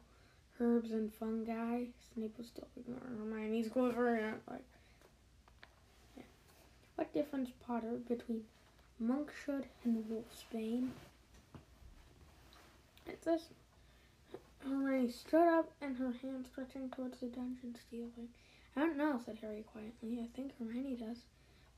herbs 0.60 0.90
and 0.90 1.12
fungi. 1.12 1.84
Snape 2.14 2.36
was 2.36 2.48
still 2.48 2.68
ignoring 2.76 3.18
Hermione's 3.18 3.68
quiver 3.68 4.34
like, 4.50 4.64
yeah. 6.16 6.22
What 6.96 7.12
difference, 7.14 7.50
Potter, 7.66 7.98
between 8.08 8.42
Monkshood 8.98 9.66
and 9.84 10.04
Wolfsbane? 10.04 10.88
At 13.08 13.22
this, 13.22 13.48
Hermione 14.64 15.10
stood 15.10 15.48
up 15.48 15.70
and 15.80 15.96
her 15.96 16.12
hand 16.22 16.46
stretching 16.50 16.90
towards 16.90 17.18
the 17.18 17.26
dungeon 17.26 17.74
ceiling. 17.90 18.28
I 18.76 18.80
don't 18.80 18.96
know, 18.96 19.20
said 19.24 19.38
Harry 19.40 19.64
quietly. 19.72 20.20
I 20.22 20.28
think 20.36 20.52
Hermione 20.58 20.96
does. 20.96 21.18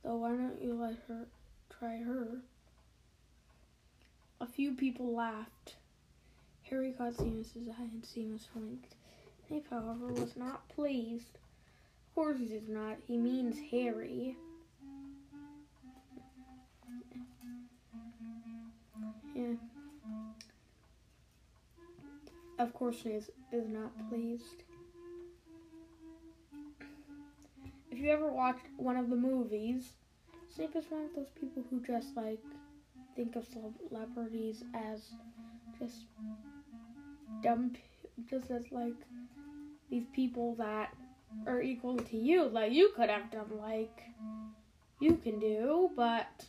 Though 0.03 0.15
why 0.17 0.29
don't 0.29 0.61
you 0.61 0.75
let 0.75 0.97
her 1.07 1.25
try 1.69 1.97
her? 1.97 2.41
A 4.41 4.45
few 4.45 4.73
people 4.73 5.15
laughed. 5.15 5.75
Harry 6.63 6.91
caught 6.91 7.13
Seamus's 7.13 7.69
eye 7.69 7.89
and 7.91 8.03
Seamus 8.03 8.47
blinked. 8.53 8.95
Snape, 9.47 9.67
however, 9.69 10.07
was 10.07 10.35
not 10.35 10.67
pleased. 10.69 11.37
Of 12.07 12.15
course 12.15 12.39
he's 12.39 12.67
not. 12.67 12.97
He 13.07 13.17
means 13.17 13.57
Harry. 13.71 14.35
Yeah. 19.35 19.53
Of 22.57 22.73
course 22.73 23.01
Snape 23.01 23.23
is 23.51 23.69
not 23.69 23.91
pleased. 24.09 24.63
If 27.91 27.99
you 27.99 28.09
ever 28.09 28.31
watched 28.31 28.65
one 28.75 28.97
of 28.97 29.09
the 29.09 29.15
movies, 29.15 29.93
Snape 30.53 30.75
is 30.75 30.85
one 30.89 31.03
of 31.03 31.15
those 31.15 31.29
people 31.39 31.63
who 31.69 31.79
just 31.81 32.15
like 32.17 32.39
think 33.15 33.35
of 33.35 33.45
celebrities 33.45 34.63
as 34.73 35.11
just 35.79 36.05
dumb, 37.43 37.73
just 38.29 38.51
as 38.51 38.63
like 38.71 38.95
these 39.89 40.05
people 40.13 40.55
that 40.55 40.93
are 41.47 41.61
equal 41.61 41.97
to 41.97 42.17
you. 42.17 42.43
Like 42.43 42.71
you 42.71 42.91
could 42.95 43.09
have 43.09 43.31
done 43.31 43.51
like 43.59 44.03
you 44.99 45.15
can 45.15 45.39
do, 45.39 45.89
but 45.95 46.45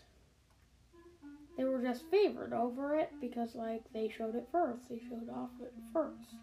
they 1.57 1.65
were 1.65 1.83
just 1.83 2.05
favored 2.11 2.53
over 2.53 2.97
it 2.97 3.11
because 3.21 3.55
like 3.55 3.83
they 3.93 4.09
showed 4.09 4.35
it 4.35 4.49
first. 4.53 4.89
They 4.89 5.01
showed 5.09 5.29
off 5.31 5.51
it 5.61 5.73
first. 5.93 6.35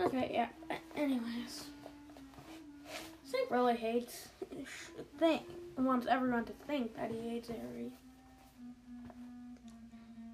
Okay, 0.00 0.30
yeah. 0.32 0.48
Anyways, 0.96 1.66
Snape 3.30 3.50
really 3.50 3.76
hates 3.76 4.28
think 5.18 5.42
wants 5.76 6.06
everyone 6.08 6.44
to 6.44 6.52
think 6.66 6.96
that 6.96 7.10
he 7.12 7.28
hates 7.28 7.48
Harry. 7.48 7.92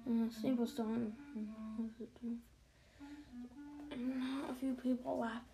Uh, 0.09 0.29
Snape 0.41 0.57
was 0.57 0.71
doing. 0.71 1.13
A 4.49 4.53
few 4.59 4.73
people 4.73 5.19
laughed. 5.19 5.45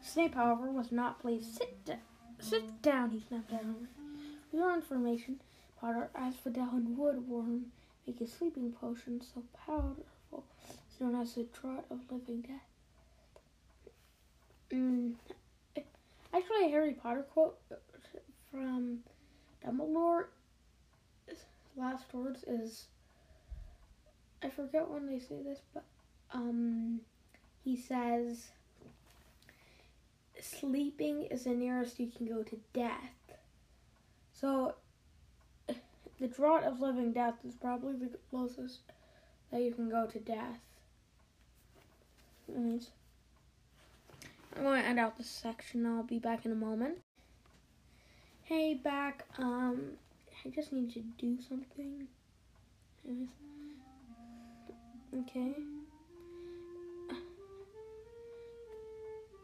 Snape, 0.00 0.34
however, 0.34 0.70
was 0.72 0.90
not 0.90 1.20
pleased. 1.20 1.56
Sit 1.56 1.84
down. 1.84 1.98
Sit 2.40 2.82
down, 2.82 3.10
he 3.10 3.20
snapped 3.28 3.52
at. 3.52 3.60
For 4.50 4.56
your 4.56 4.74
information, 4.74 5.40
Potter, 5.80 6.10
asphodel 6.16 6.70
Woodworm 6.98 7.64
make 8.06 8.20
a 8.20 8.26
sleeping 8.26 8.72
potion 8.72 9.20
so 9.20 9.44
powerful, 9.66 10.44
it's 10.88 11.00
known 11.00 11.20
as 11.20 11.34
the 11.34 11.44
Draught 11.44 11.84
of 11.90 12.00
Living 12.10 12.40
Death. 12.40 12.60
Mm, 14.72 15.14
actually, 16.34 16.66
a 16.66 16.70
Harry 16.70 16.94
Potter 16.94 17.22
quote 17.22 17.58
from 18.50 18.98
Dumbledore. 19.64 20.26
Last 21.76 22.12
words 22.12 22.42
is 22.44 22.86
I 24.42 24.48
forget 24.48 24.88
when 24.88 25.06
they 25.06 25.18
say 25.18 25.42
this, 25.42 25.60
but 25.72 25.84
um, 26.32 27.00
he 27.64 27.76
says 27.76 28.48
sleeping 30.40 31.22
is 31.24 31.44
the 31.44 31.50
nearest 31.50 31.98
you 31.98 32.10
can 32.14 32.26
go 32.26 32.42
to 32.42 32.58
death. 32.72 33.14
So 34.32 34.74
the 36.20 36.28
draught 36.28 36.64
of 36.64 36.80
living 36.80 37.12
death 37.12 37.34
is 37.46 37.54
probably 37.54 37.94
the 37.94 38.18
closest 38.30 38.80
that 39.50 39.62
you 39.62 39.72
can 39.72 39.88
go 39.88 40.06
to 40.06 40.18
death. 40.18 40.60
I'm 44.58 44.64
going 44.64 44.82
to 44.82 44.88
end 44.88 44.98
out 44.98 45.16
this 45.16 45.30
section. 45.30 45.86
I'll 45.86 46.02
be 46.02 46.18
back 46.18 46.44
in 46.44 46.50
a 46.50 46.56
moment. 46.56 46.98
Hey, 48.42 48.74
back. 48.74 49.24
Um, 49.38 49.92
I 50.44 50.48
just 50.48 50.72
need 50.72 50.92
to 50.94 51.00
do 51.16 51.38
something. 51.48 52.08
Okay. 55.16 55.54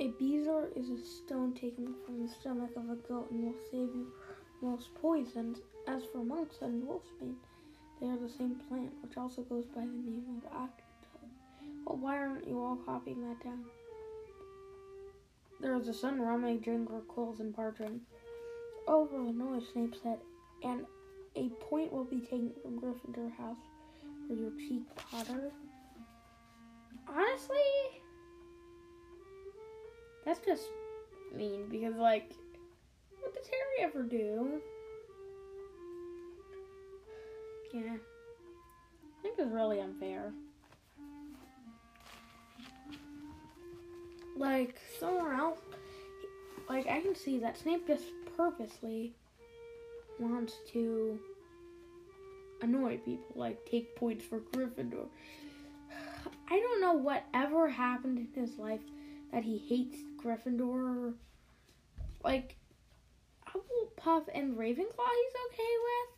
A 0.01 0.09
bezoar 0.21 0.77
is 0.77 0.91
a 0.91 0.99
stone 0.99 1.55
taken 1.55 1.95
from 2.05 2.27
the 2.27 2.33
stomach 2.35 2.71
of 2.77 2.91
a 2.91 2.97
goat 2.97 3.31
and 3.31 3.45
will 3.45 3.55
save 3.71 3.95
you 3.95 4.13
most 4.61 4.93
poisons. 4.97 5.59
As 5.87 6.03
for 6.13 6.25
monkshood 6.25 6.83
wolfsbane, 6.85 7.37
they 8.01 8.09
are 8.09 8.17
the 8.17 8.29
same 8.29 8.57
plant, 8.69 8.91
which 9.01 9.17
also 9.17 9.43
goes 9.43 9.67
by 9.67 9.83
the 9.83 9.87
name 9.87 10.25
of 10.39 10.53
octopus. 10.53 11.31
Well, 11.87 11.99
why 11.99 12.19
aren't 12.19 12.49
you 12.49 12.59
all 12.59 12.77
copying 12.85 13.23
that 13.29 13.45
down? 13.45 13.65
There 15.65 15.79
was 15.79 15.89
a 15.89 15.95
son 15.95 16.21
rummaging 16.21 16.61
Ginger 16.61 17.01
quills 17.09 17.41
and 17.41 17.57
parching. 17.57 18.03
Over 18.87 19.19
noise, 19.33 19.63
Snape 19.73 19.95
said, 20.03 20.19
and 20.63 20.85
a 21.37 21.49
point 21.59 21.91
will 21.91 22.05
be 22.05 22.21
taken 22.21 22.53
from 22.61 22.79
Gryffindor 22.79 23.35
House 23.35 23.57
for 24.29 24.35
your 24.35 24.51
cheek, 24.59 24.83
Potter. 24.95 25.51
Honestly, 27.09 27.57
that's 30.27 30.45
just 30.45 30.65
mean 31.35 31.67
because, 31.71 31.95
like, 31.97 32.35
what 33.23 33.33
does 33.33 33.47
Harry 33.47 33.89
ever 33.89 34.03
do? 34.03 34.61
Yeah, 37.73 37.95
I 37.95 39.23
think 39.23 39.39
it's 39.39 39.51
really 39.51 39.81
unfair. 39.81 40.31
Like 44.37 44.77
somewhere 44.99 45.35
else 45.35 45.59
like 46.69 46.87
I 46.87 47.01
can 47.01 47.15
see 47.15 47.39
that 47.39 47.59
Snape 47.59 47.87
just 47.87 48.05
purposely 48.37 49.15
wants 50.19 50.55
to 50.73 51.19
annoy 52.63 52.99
people, 52.99 53.27
like 53.35 53.65
take 53.67 53.95
points 53.97 54.25
for 54.25 54.41
Gryffindor. 54.41 55.07
I 56.51 56.59
don't 56.59 56.81
know 56.81 56.95
whatever 56.95 57.69
happened 57.69 58.19
in 58.19 58.43
his 58.43 58.57
life 58.59 58.81
that 59.33 59.45
he 59.45 59.59
hates 59.59 59.99
Gryffindor. 60.23 61.15
Like 62.23 62.57
Hufflepuff 63.47 64.25
and 64.35 64.57
Ravenclaw 64.57 64.77
he's 64.77 65.37
okay 65.51 65.75
with. 65.85 66.14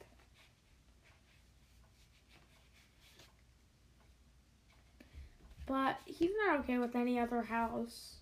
But 5.67 5.99
he's 6.05 6.31
not 6.47 6.61
okay 6.61 6.79
with 6.79 6.95
any 6.95 7.19
other 7.19 7.43
house. 7.43 8.17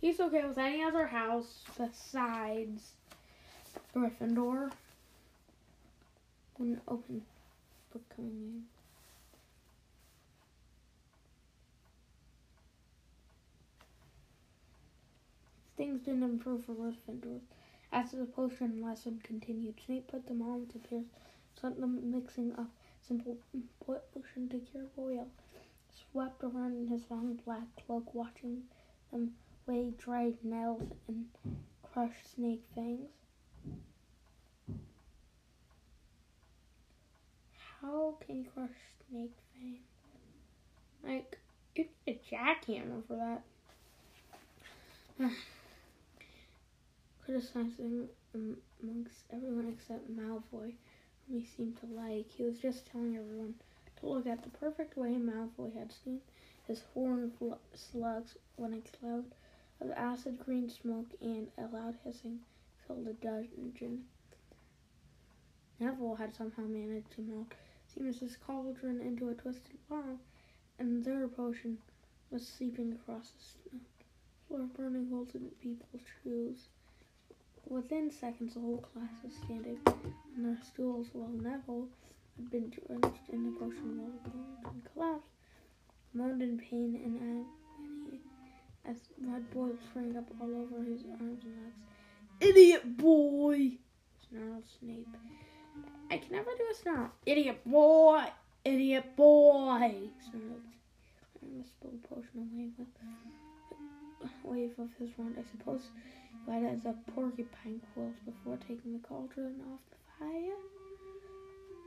He's 0.00 0.18
okay 0.18 0.44
with 0.44 0.58
any 0.58 0.82
other 0.82 1.06
house 1.06 1.62
besides 1.78 2.92
Gryffindor. 3.94 4.72
Wouldn't 6.58 6.82
open 6.88 7.22
book 7.92 8.02
coming 8.14 8.32
in. 8.32 8.62
Things 15.76 16.00
didn't 16.02 16.24
improve 16.24 16.64
for 16.64 16.74
Gryffindor. 16.74 17.40
As 17.92 18.10
the 18.10 18.24
potion 18.24 18.82
lesson 18.82 19.20
continued, 19.22 19.74
Snape 19.84 20.08
put 20.08 20.26
them 20.26 20.42
all 20.42 20.56
into 20.56 20.78
Pierce, 20.78 21.06
sent 21.60 21.80
them 21.80 22.10
mixing 22.12 22.52
up 22.52 22.68
simple 23.06 23.38
potion 23.86 24.48
to 24.48 24.58
cure 24.58 24.84
boil 24.96 25.28
swept 26.10 26.42
around 26.42 26.76
in 26.76 26.86
his 26.88 27.02
long 27.10 27.38
black 27.44 27.66
cloak, 27.86 28.14
watching 28.14 28.62
them 29.10 29.32
weigh 29.66 29.92
dried 29.98 30.36
nails 30.42 30.92
and 31.08 31.26
crush 31.82 32.14
snake 32.34 32.62
fangs. 32.74 33.10
How 37.80 38.14
can 38.26 38.36
you 38.36 38.46
crush 38.54 38.70
snake 39.08 39.36
fangs? 39.54 39.78
Like, 41.02 41.38
you 41.74 41.86
need 42.06 42.20
a 42.20 42.34
jackhammer 42.34 43.02
for 43.06 43.16
that. 43.16 43.42
criticizing 47.30 48.08
amongst 48.34 49.24
everyone 49.32 49.68
except 49.68 50.10
Malfoy, 50.10 50.72
whom 51.28 51.38
he 51.38 51.46
seemed 51.56 51.78
to 51.80 51.86
like. 51.86 52.26
He 52.36 52.42
was 52.42 52.58
just 52.58 52.86
telling 52.90 53.16
everyone 53.16 53.54
look 54.02 54.26
at 54.26 54.42
the 54.42 54.50
perfect 54.50 54.96
way 54.96 55.16
Malfoy 55.16 55.72
had 55.74 55.92
seen 55.92 56.20
his 56.66 56.82
horn 56.94 57.32
slugs 57.74 58.36
when 58.56 58.74
a 58.74 58.80
cloud 58.96 59.24
of 59.80 59.90
acid 59.92 60.38
green 60.38 60.68
smoke 60.68 61.10
and 61.20 61.48
a 61.58 61.62
loud 61.62 61.96
hissing 62.04 62.40
filled 62.86 63.06
the 63.06 63.12
dungeon. 63.14 64.04
Neville 65.78 66.16
had 66.16 66.34
somehow 66.34 66.62
managed 66.62 67.10
to 67.12 67.22
melt 67.22 67.54
Seamus's 67.86 68.36
cauldron 68.36 69.00
into 69.00 69.28
a 69.28 69.34
twisted 69.34 69.78
ball, 69.88 70.18
and 70.78 71.04
their 71.04 71.26
potion 71.26 71.78
was 72.30 72.46
seeping 72.46 72.92
across 72.92 73.32
the 73.72 73.78
floor, 74.46 74.68
burning 74.76 75.08
holes 75.08 75.34
in 75.34 75.50
people's 75.60 76.02
shoes. 76.22 76.68
Within 77.66 78.10
seconds, 78.10 78.54
the 78.54 78.60
whole 78.60 78.78
class 78.78 79.10
was 79.24 79.32
standing 79.44 79.78
on 79.86 80.42
their 80.42 80.58
stools 80.62 81.08
while 81.12 81.28
Neville 81.28 81.88
been 82.48 82.70
drenched 82.70 83.28
in 83.32 83.44
the 83.44 83.58
potion 83.58 83.98
while 83.98 84.72
and 84.72 84.82
collapsed, 84.92 85.28
moaned 86.14 86.42
in 86.42 86.58
pain 86.58 87.00
and 87.04 87.16
agony 87.16 88.20
as 88.84 88.96
red 89.26 89.50
boils 89.52 89.78
sprang 89.90 90.16
up 90.16 90.28
all 90.40 90.48
over 90.48 90.82
his 90.82 91.02
arms 91.04 91.44
and 91.44 91.64
legs. 91.64 91.76
Idiot 92.40 92.96
boy! 92.96 93.72
snarled 94.28 94.64
Snape. 94.78 95.16
I 96.10 96.18
can 96.18 96.32
never 96.32 96.50
do 96.56 96.66
a 96.70 96.74
snarl. 96.74 97.10
Idiot 97.26 97.60
boy! 97.64 98.24
Idiot 98.64 99.16
boy! 99.16 100.08
snarled 100.30 100.62
and 101.42 101.64
spilled 101.64 102.02
potion 102.08 102.48
away 102.52 102.68
with 102.78 102.88
wave 104.44 104.72
of 104.78 104.88
his 104.98 105.10
wand. 105.16 105.36
I 105.38 105.44
suppose 105.50 105.82
had 106.46 106.64
as 106.64 106.84
a 106.84 106.94
porcupine 107.14 107.80
quilt 107.94 108.14
before 108.24 108.58
taking 108.68 108.92
the 108.92 109.06
cauldron 109.06 109.60
off 109.72 109.80
the 109.90 109.96
fire. 110.18 110.79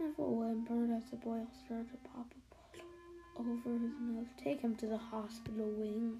Neville 0.03 0.35
whimpered 0.35 0.91
as 0.91 1.09
the 1.09 1.15
boil 1.15 1.47
started 1.63 1.89
to 1.91 1.97
pop 2.09 2.27
a 2.29 2.77
bottle 3.39 3.55
over 3.63 3.79
his 3.79 3.93
nose. 4.01 4.27
Take 4.43 4.59
him 4.59 4.75
to 4.75 4.87
the 4.87 4.97
hospital 4.97 5.69
wing. 5.77 6.19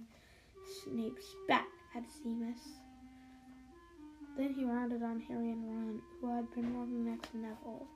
Snape 0.84 1.18
spat 1.20 1.66
at 1.94 2.04
Seamus. 2.04 2.80
Then 4.38 4.54
he 4.54 4.64
rounded 4.64 5.04
on 5.04 5.20
Harry 5.28 5.52
and 5.52 5.64
Ron, 5.68 6.02
who 6.22 6.34
had 6.34 6.50
been 6.56 6.74
walking 6.78 7.06
next 7.06 7.32
to 7.32 7.38
Neville. 7.38 7.88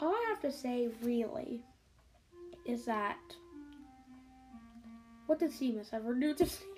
All 0.00 0.10
I 0.10 0.26
have 0.28 0.40
to 0.42 0.52
say, 0.52 0.88
really, 1.02 1.64
is 2.64 2.84
that 2.84 3.18
what 5.26 5.40
did 5.40 5.50
Seamus 5.50 5.92
ever 5.92 6.14
do 6.14 6.34
to 6.34 6.46
Snape? 6.46 6.70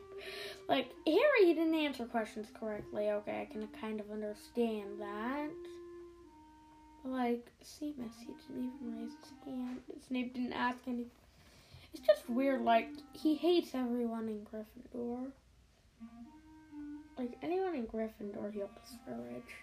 Like, 0.69 0.91
Harry 1.07 1.55
didn't 1.55 1.75
answer 1.75 2.07
questions 2.07 2.49
correctly. 2.59 3.11
Okay, 3.11 3.43
I 3.43 3.53
can 3.53 3.69
kind 3.81 4.01
of 4.01 4.11
understand 4.11 5.01
that. 5.01 5.51
Like, 7.05 7.47
Seamus, 7.65 8.13
he 8.21 8.33
didn't 8.47 8.73
even 8.81 9.01
raise 9.01 9.13
his 9.21 9.33
hand. 9.45 9.81
Snape 10.07 10.35
didn't 10.35 10.53
ask 10.53 10.79
anything. 10.87 11.11
It's 11.95 12.07
just 12.07 12.29
weird, 12.29 12.63
like, 12.63 12.91
he 13.13 13.35
hates 13.35 13.75
everyone 13.75 14.29
in 14.29 14.45
Gryffindor. 14.45 15.31
Like, 17.17 17.33
anyone 17.43 17.75
in 17.75 17.87
Gryffindor 17.87 18.53
he'll 18.53 18.71
discourage. 18.83 19.55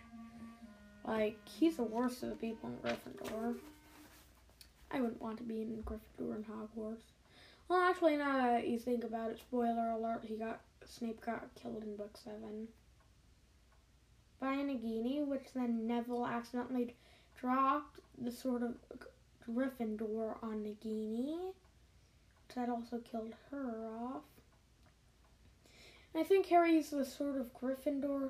Like, 1.05 1.37
he's 1.47 1.77
the 1.77 1.83
worst 1.83 2.23
of 2.23 2.29
the 2.29 2.35
people 2.35 2.69
in 2.69 2.77
Gryffindor. 2.77 3.55
I 4.91 5.01
wouldn't 5.01 5.21
want 5.21 5.37
to 5.37 5.43
be 5.43 5.61
in 5.61 5.83
Gryffindor 5.83 6.35
and 6.35 6.45
Hogwarts. 6.47 7.03
Well, 7.67 7.81
actually, 7.81 8.17
now 8.17 8.37
that 8.37 8.67
you 8.67 8.79
think 8.79 9.03
about 9.03 9.31
it, 9.31 9.39
spoiler 9.39 9.91
alert, 9.91 10.23
he 10.23 10.35
got 10.35 10.61
Snape 10.85 11.19
got 11.25 11.47
killed 11.55 11.83
in 11.83 11.95
book 11.95 12.15
seven 12.23 12.67
by 14.39 14.53
a 14.53 14.57
Nagini, 14.57 15.25
which 15.25 15.47
then 15.55 15.87
Neville 15.87 16.27
accidentally 16.27 16.95
dropped 17.39 17.99
the 18.21 18.31
sort 18.31 18.63
of 18.63 18.75
Gryffindor 19.49 20.35
on 20.41 20.63
Nagini. 20.63 21.53
That 22.55 22.69
also 22.69 22.99
killed 22.99 23.33
her 23.51 23.89
off. 23.99 24.23
I 26.15 26.23
think 26.23 26.45
Harry 26.47 26.75
used 26.75 26.91
the 26.91 27.03
sword 27.03 27.35
of 27.37 27.53
Gryffindor 27.53 28.29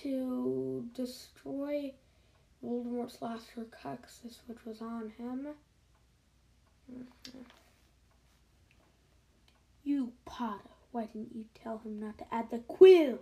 to 0.00 0.86
destroy 0.94 1.92
Voldemort's 2.64 3.20
last 3.20 3.48
Horcruxes, 3.56 4.38
which 4.46 4.64
was 4.64 4.80
on 4.80 5.12
him. 5.18 5.48
Mm-hmm. 6.92 7.38
You, 9.84 10.12
Potter, 10.24 10.70
why 10.92 11.06
didn't 11.06 11.34
you 11.34 11.46
tell 11.62 11.78
him 11.78 11.98
not 11.98 12.18
to 12.18 12.34
add 12.34 12.50
the 12.50 12.58
quills? 12.58 13.18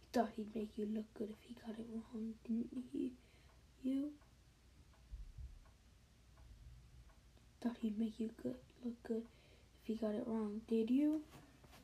He 0.00 0.06
thought 0.12 0.30
he'd 0.36 0.54
make 0.54 0.70
you 0.76 0.86
look 0.86 1.12
good 1.14 1.30
if 1.30 1.36
he 1.46 1.54
got 1.54 1.78
it 1.78 1.86
wrong, 1.92 2.34
didn't 2.44 2.84
he? 2.92 3.12
You? 3.82 4.10
Thought 7.62 7.76
he'd 7.80 7.98
make 7.98 8.18
you 8.18 8.30
good, 8.42 8.56
look 8.84 9.02
good 9.02 9.22
if 9.82 9.86
he 9.86 9.94
got 9.94 10.14
it 10.14 10.24
wrong, 10.26 10.60
did 10.68 10.90
you? 10.90 11.22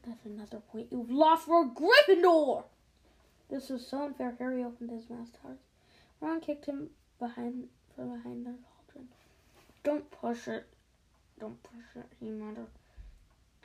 That's 0.06 0.24
another 0.24 0.60
point 0.72 0.88
you've 0.90 1.10
lost 1.10 1.46
for 1.46 1.66
Gryffindor! 1.66 2.64
This 3.50 3.68
was 3.70 3.86
so 3.86 4.04
unfair, 4.04 4.34
Harry 4.38 4.62
opened 4.64 4.90
his 4.90 5.08
mouth 5.10 5.36
hard. 5.42 5.58
Ron 6.20 6.40
kicked 6.40 6.66
him 6.66 6.90
behind 7.18 7.68
from 7.94 8.16
behind 8.16 8.46
the 8.46 8.54
cauldron. 8.54 9.08
Don't 9.84 10.10
push 10.10 10.48
it. 10.48 10.66
Don't 11.38 11.62
push 11.62 11.96
it, 11.96 12.06
he 12.20 12.30
muttered. 12.30 12.66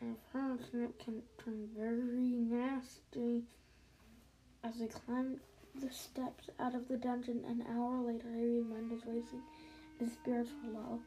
I've 0.02 0.18
heard 0.34 0.98
can 0.98 1.22
turn 1.44 1.70
very 1.78 2.32
nasty. 2.32 3.44
As 4.64 4.80
they 4.80 4.88
climbed 4.88 5.40
the 5.76 5.92
steps 5.92 6.50
out 6.60 6.76
of 6.76 6.88
the 6.88 6.98
dungeon 6.98 7.44
an 7.48 7.64
hour 7.76 8.02
later, 8.02 8.30
Harry's 8.32 8.66
mind 8.66 8.92
was 8.92 9.06
racing. 9.06 9.42
His 10.00 10.12
spirits 10.12 10.52
were 10.64 10.74
low. 10.74 11.00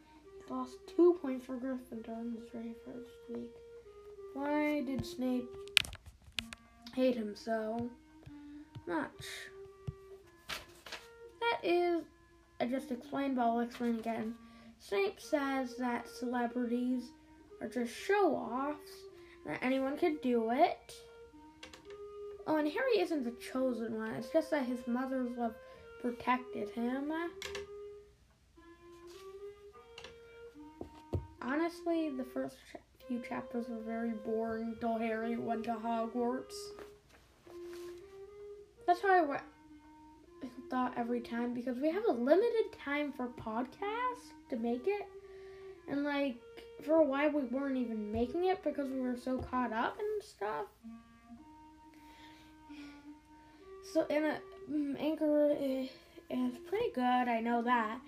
He 0.47 0.53
lost 0.53 0.77
two 0.97 1.19
points 1.21 1.47
for 1.47 1.57
Gryffindor 1.57 2.21
in 2.21 2.33
his 2.33 2.49
very 2.53 2.75
first 2.85 3.11
week. 3.29 3.51
Why 4.35 4.83
did 4.83 5.07
Snape 5.07 5.49
hate 6.95 7.17
him 7.17 7.35
so 7.37 7.91
much? 8.87 9.27
That 11.41 11.61
is, 11.63 12.03
I 12.61 12.67
just 12.67 12.91
explained, 12.91 13.37
but 13.37 13.43
I'll 13.43 13.61
explain 13.61 13.99
again. 13.99 14.35
Snape 14.79 15.21
says 15.21 15.77
that 15.77 16.09
celebrities 16.09 17.11
are 17.61 17.69
just 17.69 17.95
show 17.95 18.35
offs, 18.35 18.91
that 19.47 19.59
anyone 19.63 19.97
could 19.97 20.21
do 20.21 20.51
it. 20.51 20.95
Oh, 22.47 22.57
and 22.57 22.69
Harry 22.69 23.01
isn't 23.01 23.25
the 23.25 23.33
chosen 23.53 23.97
one, 23.97 24.15
it's 24.15 24.29
just 24.29 24.51
that 24.51 24.67
his 24.67 24.87
mother's 24.87 25.31
love 25.37 25.55
protected 26.03 26.69
him. 26.71 27.13
Honestly, 31.41 32.11
the 32.11 32.25
first 32.25 32.57
few 33.07 33.21
chapters 33.21 33.67
were 33.69 33.81
very 33.81 34.13
boring 34.25 34.75
until 34.75 34.99
Harry 34.99 35.37
went 35.37 35.65
to 35.65 35.75
Hogwarts. 35.75 36.55
That's 38.87 39.01
how 39.01 39.09
I 39.09 39.41
thought 40.71 40.93
every 40.97 41.21
time 41.21 41.55
because 41.55 41.79
we 41.79 41.91
have 41.91 42.05
a 42.09 42.13
limited 42.13 42.73
time 42.85 43.13
for 43.13 43.29
podcasts 43.29 44.33
to 44.51 44.57
make 44.57 44.87
it. 44.87 45.07
And 45.89 46.05
like 46.05 46.37
for 46.85 46.97
a 46.97 47.05
while 47.05 47.31
we 47.31 47.43
weren't 47.45 47.77
even 47.77 48.13
making 48.13 48.45
it 48.47 48.63
because 48.63 48.91
we 48.91 49.01
were 49.01 49.17
so 49.17 49.39
caught 49.39 49.73
up 49.73 49.99
and 49.99 50.23
stuff. 50.23 50.67
So 53.95 54.05
in 54.11 54.25
a 54.25 54.41
mm, 54.69 55.01
anchor 55.01 55.57
is, 55.57 55.89
pretty 56.69 56.91
good, 56.93 57.29
I 57.29 57.39
know 57.39 57.63
that, 57.63 58.01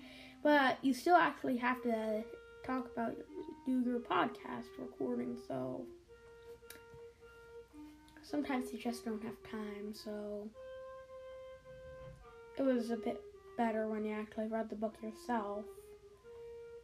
but 0.43 0.79
you 0.81 0.93
still 0.93 1.15
actually 1.15 1.55
have 1.55 1.81
to 1.83 2.23
talk 2.65 2.91
about 2.91 3.15
do 3.65 3.79
your 3.79 3.99
podcast 3.99 4.65
recording. 4.77 5.37
So 5.47 5.85
sometimes 8.21 8.73
you 8.73 8.79
just 8.79 9.05
don't 9.05 9.23
have 9.23 9.41
time. 9.49 9.93
So 9.93 10.49
it 12.57 12.63
was 12.63 12.91
a 12.91 12.97
bit 12.97 13.21
better 13.57 13.87
when 13.87 14.03
you 14.03 14.13
actually 14.13 14.47
read 14.47 14.69
the 14.69 14.75
book 14.75 14.95
yourself 15.01 15.63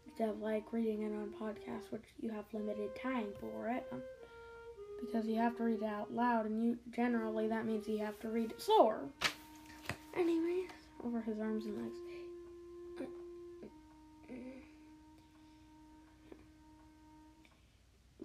instead 0.07 0.29
of 0.29 0.39
like 0.39 0.71
reading 0.71 1.01
it 1.01 1.11
on 1.13 1.33
podcast, 1.37 1.91
which 1.91 2.05
you 2.21 2.29
have 2.29 2.45
limited 2.53 2.95
time 2.95 3.33
for 3.41 3.67
it 3.67 3.83
because 5.05 5.25
you 5.27 5.35
have 5.35 5.57
to 5.57 5.63
read 5.63 5.81
it 5.81 5.85
out 5.85 6.13
loud, 6.13 6.45
and 6.45 6.63
you 6.63 6.77
generally 6.91 7.47
that 7.47 7.65
means 7.65 7.87
you 7.87 7.99
have 7.99 8.19
to 8.21 8.29
read 8.29 8.51
it 8.51 8.61
slower. 8.61 8.99
Anyways, 10.15 10.69
over 11.05 11.21
his 11.21 11.39
arms 11.39 11.65
and 11.65 11.77
legs. 11.77 11.97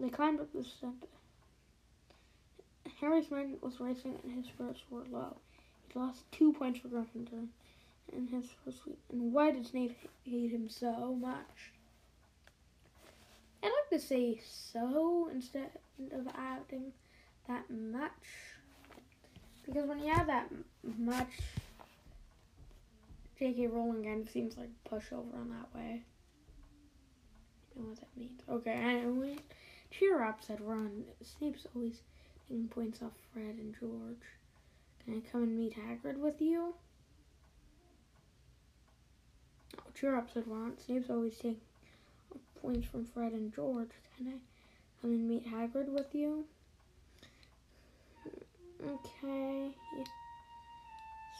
They 0.00 0.10
climbed 0.10 0.40
up 0.40 0.52
the 0.52 0.62
steps. 0.62 1.08
Harry's 3.00 3.30
mind 3.30 3.56
was 3.60 3.80
racing 3.80 4.18
and 4.22 4.32
his 4.32 4.46
spirits 4.46 4.80
were 4.90 5.04
low. 5.10 5.36
He 5.92 5.98
lost 5.98 6.30
two 6.30 6.52
points 6.52 6.80
for 6.80 6.88
Gryffindor 6.88 7.46
in 8.12 8.26
his 8.28 8.44
first 8.64 8.86
week. 8.86 8.98
And 9.10 9.32
why 9.32 9.50
did 9.50 9.66
Snape 9.66 9.96
hate 10.24 10.50
him 10.50 10.68
so 10.68 11.14
much? 11.14 11.72
I'd 13.62 13.66
like 13.66 14.00
to 14.00 14.06
say 14.06 14.40
so 14.44 15.28
instead 15.32 15.70
of 16.12 16.26
adding 16.36 16.92
that 17.46 17.68
much. 17.70 18.10
Because 19.64 19.86
when 19.86 20.00
you 20.00 20.12
have 20.12 20.26
that 20.26 20.50
much, 20.98 21.28
J.K. 23.38 23.66
Rowling 23.68 24.04
kind 24.04 24.26
of 24.26 24.32
seems 24.32 24.56
like 24.56 24.70
pushover 24.90 25.34
in 25.34 25.50
that 25.50 25.74
way. 25.74 26.02
Know 27.76 27.88
what 27.88 28.00
that 28.00 28.16
means? 28.16 28.40
Okay, 28.48 28.72
anyway. 28.72 29.36
Cheer 29.90 30.22
up, 30.24 30.42
said 30.42 30.60
Ron. 30.60 31.04
Snape's 31.22 31.66
always 31.74 32.00
taking 32.48 32.68
points 32.68 33.00
off 33.02 33.12
Fred 33.32 33.56
and 33.58 33.74
George. 33.78 34.26
Can 35.04 35.14
I 35.16 35.30
come 35.30 35.44
and 35.44 35.56
meet 35.56 35.76
Hagrid 35.76 36.18
with 36.18 36.40
you? 36.40 36.74
Oh, 39.78 39.90
cheer 39.98 40.16
up, 40.16 40.28
said 40.32 40.44
Ron. 40.46 40.72
Snape's 40.84 41.10
always 41.10 41.36
taking 41.36 41.60
points 42.60 42.88
from 42.88 43.04
Fred 43.06 43.32
and 43.32 43.54
George. 43.54 43.90
Can 44.16 44.28
I 44.28 44.38
come 45.00 45.10
and 45.10 45.28
meet 45.28 45.46
Hagrid 45.46 45.88
with 45.88 46.14
you? 46.14 46.44
Okay. 48.84 49.70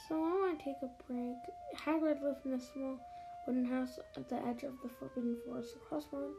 So 0.07 0.15
I 0.15 0.29
want 0.29 0.59
to 0.59 0.65
take 0.65 0.81
a 0.81 0.89
break. 1.07 1.37
Hagrid 1.75 2.21
lived 2.21 2.45
in 2.45 2.53
a 2.53 2.59
small 2.59 2.99
wooden 3.45 3.65
house 3.65 3.99
at 4.17 4.27
the 4.29 4.35
edge 4.45 4.63
of 4.63 4.73
the 4.81 4.89
Forbidden 4.89 5.37
Forest. 5.45 5.75
Across 5.75 6.05
one, 6.11 6.33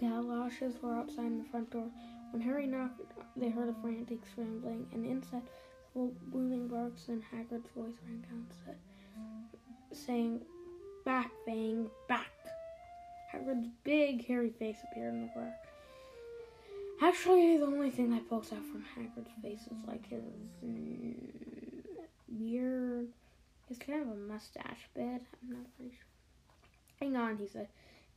galoshes 0.00 0.74
were 0.82 0.94
outside 0.94 1.38
the 1.38 1.44
front 1.50 1.70
door. 1.70 1.88
When 2.30 2.42
Harry 2.42 2.66
knocked, 2.66 3.00
they 3.36 3.48
heard 3.48 3.68
a 3.68 3.74
frantic 3.80 4.20
scrambling, 4.32 4.86
and 4.92 5.04
inside, 5.06 5.42
several 5.92 6.12
booming 6.28 6.66
barks, 6.66 7.08
and 7.08 7.22
Hagrid's 7.22 7.68
voice 7.76 7.94
rang 8.08 8.46
said, 8.64 8.76
saying, 9.92 10.40
"Back, 11.04 11.30
Fang, 11.44 11.88
back!" 12.08 12.32
Hagrid's 13.32 13.68
big, 13.84 14.26
hairy 14.26 14.50
face 14.50 14.78
appeared 14.84 15.14
in 15.14 15.22
the 15.22 15.28
crack. 15.32 15.73
Actually, 17.04 17.58
the 17.58 17.66
only 17.66 17.90
thing 17.90 18.08
that 18.10 18.30
pokes 18.30 18.50
out 18.50 18.64
from 18.64 18.82
Hagrid's 18.96 19.28
face 19.42 19.60
is 19.66 19.86
like 19.86 20.08
his 20.08 20.22
weird. 22.30 23.08
It's 23.68 23.78
kind 23.78 24.00
of 24.00 24.08
a 24.08 24.14
mustache 24.14 24.88
bit. 24.94 25.20
I'm 25.42 25.50
not 25.50 25.66
very 25.78 25.90
sure. 25.90 25.98
Hang 27.00 27.14
on, 27.14 27.36
he's 27.36 27.56
a 27.56 27.66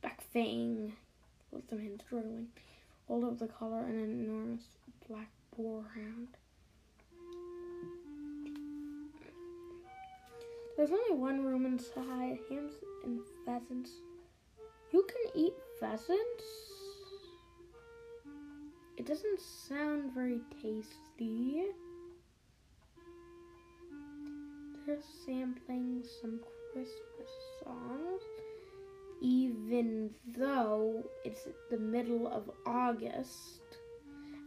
Back 0.00 0.22
Fang. 0.32 0.94
With 1.50 1.68
some 1.68 1.80
hands 1.80 2.00
struggling. 2.06 2.46
Hold 3.08 3.24
up 3.24 3.38
the 3.38 3.46
collar 3.46 3.84
and 3.84 3.94
an 3.96 4.24
enormous 4.24 4.64
black 5.06 5.28
boar 5.54 5.84
hound. 5.94 6.28
There's 10.78 10.90
only 10.90 11.20
one 11.20 11.44
room 11.44 11.66
inside. 11.66 12.38
Hams 12.48 12.72
and 13.04 13.20
pheasants. 13.44 13.90
You 14.92 15.06
can 15.06 15.42
eat 15.42 15.52
pheasants? 15.78 16.77
It 18.98 19.06
doesn't 19.06 19.40
sound 19.40 20.12
very 20.12 20.40
tasty. 20.60 21.66
They're 24.84 24.98
sampling 25.24 26.02
some 26.20 26.40
Christmas 26.72 27.30
songs, 27.62 28.22
even 29.22 30.10
though 30.36 31.04
it's 31.24 31.46
the 31.70 31.78
middle 31.78 32.26
of 32.26 32.50
August. 32.66 33.60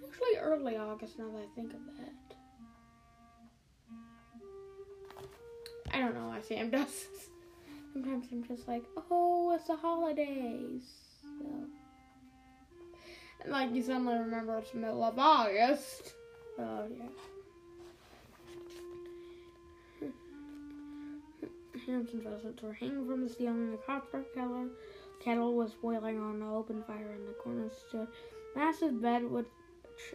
Actually, 0.06 0.38
early 0.42 0.76
August 0.76 1.18
now 1.18 1.32
that 1.32 1.44
I 1.44 1.56
think 1.56 1.74
of 1.74 1.80
it. 2.00 2.36
I 5.94 6.00
don't 6.00 6.14
know 6.14 6.28
why 6.28 6.42
Sam 6.42 6.70
does. 6.72 7.08
Sometimes 7.94 8.28
I'm 8.34 8.44
just 8.44 8.68
like, 8.68 8.84
oh, 9.10 9.54
it's 9.56 9.68
the 9.68 9.78
holidays. 9.78 10.84
So. 11.22 11.68
Like 13.48 13.74
you 13.74 13.82
suddenly 13.82 14.16
remember 14.16 14.58
it's 14.58 14.72
the 14.72 14.78
middle 14.78 15.04
of 15.04 15.18
August. 15.18 16.14
Oh 16.60 16.86
yeah. 16.90 17.06
And 21.88 22.08
pheasants 22.08 22.62
were 22.62 22.74
hanging 22.74 23.06
from 23.06 23.28
the 23.28 23.34
ceiling 23.34 23.64
in 23.64 23.72
the 23.72 23.78
copper 23.78 24.24
kettle. 24.34 24.70
Kettle 25.24 25.56
was 25.56 25.72
boiling 25.82 26.20
on 26.20 26.36
an 26.36 26.44
open 26.44 26.84
fire 26.84 27.12
in 27.16 27.26
the 27.26 27.34
corner 27.34 27.70
stood 27.88 28.08
massive 28.56 29.02
bed 29.02 29.30
with 29.30 29.46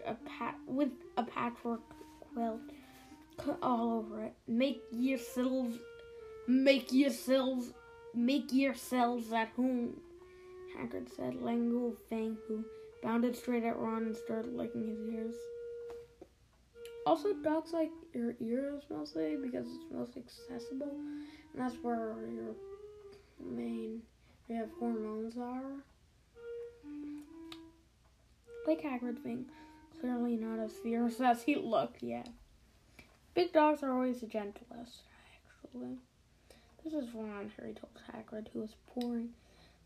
a 0.06 0.14
pat 0.26 0.56
with 0.66 0.90
a 1.16 1.22
patchwork 1.22 1.80
quilt 2.32 2.60
cut 3.38 3.58
all 3.62 3.92
over 3.92 4.24
it. 4.24 4.34
Make 4.46 4.82
yourselves, 4.90 5.76
make 6.46 6.92
yourselves, 6.92 7.72
make 8.14 8.52
yourselves 8.52 9.32
at 9.32 9.48
home. 9.50 10.00
Hagrid 10.76 11.14
said. 11.14 11.34
Langu 11.34 11.96
Fang, 12.08 12.36
who 12.48 12.64
bounded 13.06 13.36
straight 13.36 13.62
at 13.62 13.78
Ron 13.78 14.02
and 14.02 14.16
started 14.16 14.52
licking 14.52 14.88
his 14.88 14.98
ears. 15.14 15.34
Also, 17.06 17.32
dogs 17.34 17.72
like 17.72 17.92
your 18.12 18.34
ears 18.40 18.82
mostly 18.90 19.36
because 19.40 19.64
it's 19.68 19.84
most 19.92 20.16
accessible, 20.16 20.90
and 21.52 21.62
that's 21.62 21.76
where 21.82 22.16
your 22.34 22.56
main 23.40 24.02
you 24.48 24.56
have 24.56 24.70
hormones 24.80 25.36
are. 25.38 25.84
Like 28.66 28.82
Hagrid 28.82 29.22
being 29.22 29.46
clearly 30.00 30.36
not 30.36 30.58
as 30.58 30.72
fierce 30.72 31.20
as 31.20 31.44
he 31.44 31.54
looked. 31.54 32.02
Yeah, 32.02 32.24
big 33.34 33.52
dogs 33.52 33.84
are 33.84 33.92
always 33.92 34.20
the 34.20 34.26
gentlest. 34.26 35.02
Actually, 35.64 35.98
this 36.82 36.92
is 36.92 37.14
Ron. 37.14 37.52
Harry 37.56 37.74
told 37.74 37.92
Hagrid, 38.12 38.48
who 38.52 38.62
was 38.62 38.74
pouring. 38.88 39.28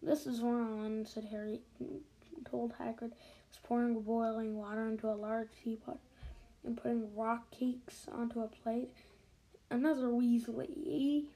This 0.02 0.26
is 0.26 0.40
Ron," 0.40 1.04
said 1.04 1.26
Harry. 1.30 1.60
Told 2.44 2.72
Hagrid, 2.78 3.12
was 3.12 3.58
pouring 3.62 4.00
boiling 4.00 4.56
water 4.56 4.86
into 4.88 5.08
a 5.08 5.14
large 5.14 5.48
teapot 5.62 5.98
and 6.64 6.76
putting 6.76 7.14
rock 7.16 7.50
cakes 7.50 8.06
onto 8.12 8.40
a 8.40 8.48
plate. 8.48 8.90
Another 9.70 10.08
Weasley, 10.08 11.26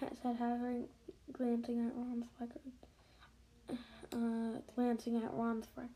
said 0.00 0.36
Harry, 0.38 0.84
glancing 1.32 1.86
at 1.86 1.92
Ron's 1.96 2.26
freckle. 2.36 2.60
Uh, 4.12 4.60
glancing 4.74 5.16
at 5.16 5.32
Ron's 5.32 5.66
freckle. 5.74 5.90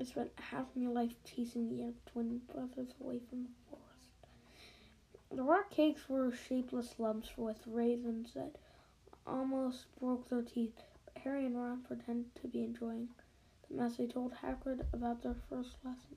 I 0.00 0.04
spent 0.04 0.30
half 0.36 0.66
my 0.76 0.88
life 0.88 1.14
chasing 1.24 1.68
the 1.68 1.92
twin 2.10 2.40
brothers 2.52 2.94
away 3.00 3.20
from 3.28 3.42
the 3.42 3.48
forest. 3.68 4.10
The 5.30 5.42
rock 5.42 5.70
cakes 5.70 6.08
were 6.08 6.32
shapeless 6.32 6.94
lumps 6.98 7.30
with 7.36 7.58
raisins 7.66 8.34
that 8.34 8.54
almost 9.26 9.86
broke 10.00 10.28
their 10.28 10.42
teeth. 10.42 10.80
Harry 11.24 11.46
and 11.46 11.56
Ron 11.56 11.82
pretended 11.86 12.34
to 12.42 12.48
be 12.48 12.64
enjoying 12.64 13.08
the 13.68 13.76
mess. 13.76 13.96
They 13.96 14.06
told 14.06 14.32
Hagrid 14.34 14.84
about 14.92 15.22
their 15.22 15.36
first 15.48 15.76
lesson. 15.84 16.16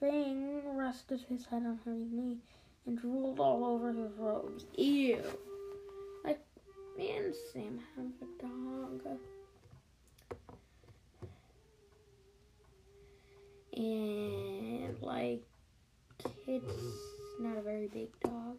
Fang 0.00 0.76
rested 0.76 1.20
his 1.28 1.44
head 1.46 1.62
on 1.62 1.78
Harry's 1.84 2.12
knee 2.12 2.38
and 2.86 2.98
drooled 2.98 3.40
all 3.40 3.64
over 3.64 3.92
his 3.92 4.12
robes. 4.18 4.64
Ew. 4.76 5.22
Like, 6.24 6.40
me 6.96 7.16
and 7.16 7.34
Sam 7.52 7.80
have 7.96 8.06
a 8.20 8.42
dog. 8.42 9.18
And, 13.76 15.00
like, 15.00 15.42
it's 16.46 16.82
not 17.40 17.56
a 17.56 17.62
very 17.62 17.88
big 17.88 18.08
dog. 18.20 18.56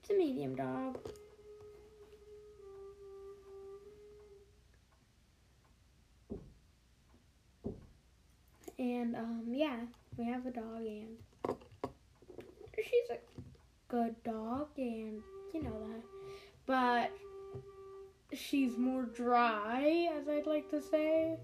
It's 0.00 0.10
a 0.10 0.14
medium 0.14 0.56
dog. 0.56 0.98
And, 8.82 9.14
um, 9.14 9.44
yeah, 9.48 9.76
we 10.16 10.24
have 10.24 10.44
a 10.44 10.50
dog 10.50 10.84
and 10.84 11.16
she's 12.76 13.10
a 13.10 13.18
good 13.86 14.20
dog 14.24 14.70
and 14.76 15.22
you 15.54 15.62
know 15.62 15.86
that. 15.86 16.02
But 16.66 17.12
she's 18.36 18.76
more 18.76 19.02
dry, 19.02 20.08
as 20.18 20.28
I'd 20.28 20.48
like 20.48 20.68
to 20.70 20.82
say. 20.82 21.38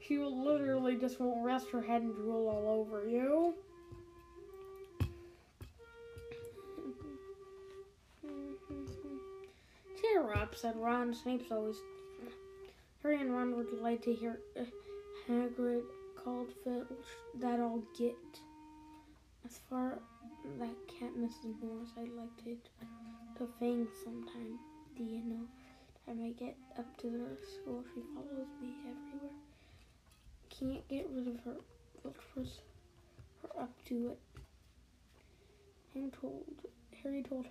She 0.00 0.16
will 0.16 0.42
literally 0.42 0.96
just 0.96 1.20
won't 1.20 1.44
rest 1.44 1.68
her 1.72 1.82
head 1.82 2.00
and 2.00 2.14
drool 2.14 2.48
all 2.48 2.80
over 2.80 3.06
you. 3.06 3.52
Up, 10.34 10.54
said 10.54 10.74
Ron. 10.76 11.12
Snape's 11.14 11.52
always. 11.52 11.76
Harry 13.02 13.20
and 13.20 13.32
Ron 13.32 13.54
were 13.54 13.64
delighted 13.64 14.02
to 14.04 14.14
hear 14.14 14.40
uh, 14.58 14.64
Hagrid 15.28 15.82
called 16.24 16.52
Filch 16.64 17.06
that 17.40 17.60
I'll 17.60 17.82
get. 17.96 18.16
As 19.44 19.60
far 19.70 19.98
that 20.58 20.76
cat 20.88 21.10
Mrs. 21.16 21.62
Norris, 21.62 21.90
I'd 21.96 22.10
like 22.10 22.36
to 22.44 22.56
to 23.38 23.48
Fang 23.58 23.86
sometime. 24.04 24.58
Do 24.96 25.04
you 25.04 25.22
know? 25.24 25.46
I 26.08 26.30
get 26.32 26.56
up 26.78 26.96
to 26.98 27.10
their 27.10 27.36
school, 27.54 27.84
she 27.94 28.00
follows 28.14 28.48
me 28.60 28.74
everywhere. 28.80 29.36
Can't 30.50 30.88
get 30.88 31.08
rid 31.14 31.28
of 31.28 31.40
her. 31.44 31.56
Filch 32.02 32.16
was 32.34 32.60
her 33.42 33.62
up 33.62 33.72
to 33.86 34.10
it. 34.10 34.18
And 35.94 36.12
told 36.12 36.44
Harry 37.02 37.22
told 37.22 37.46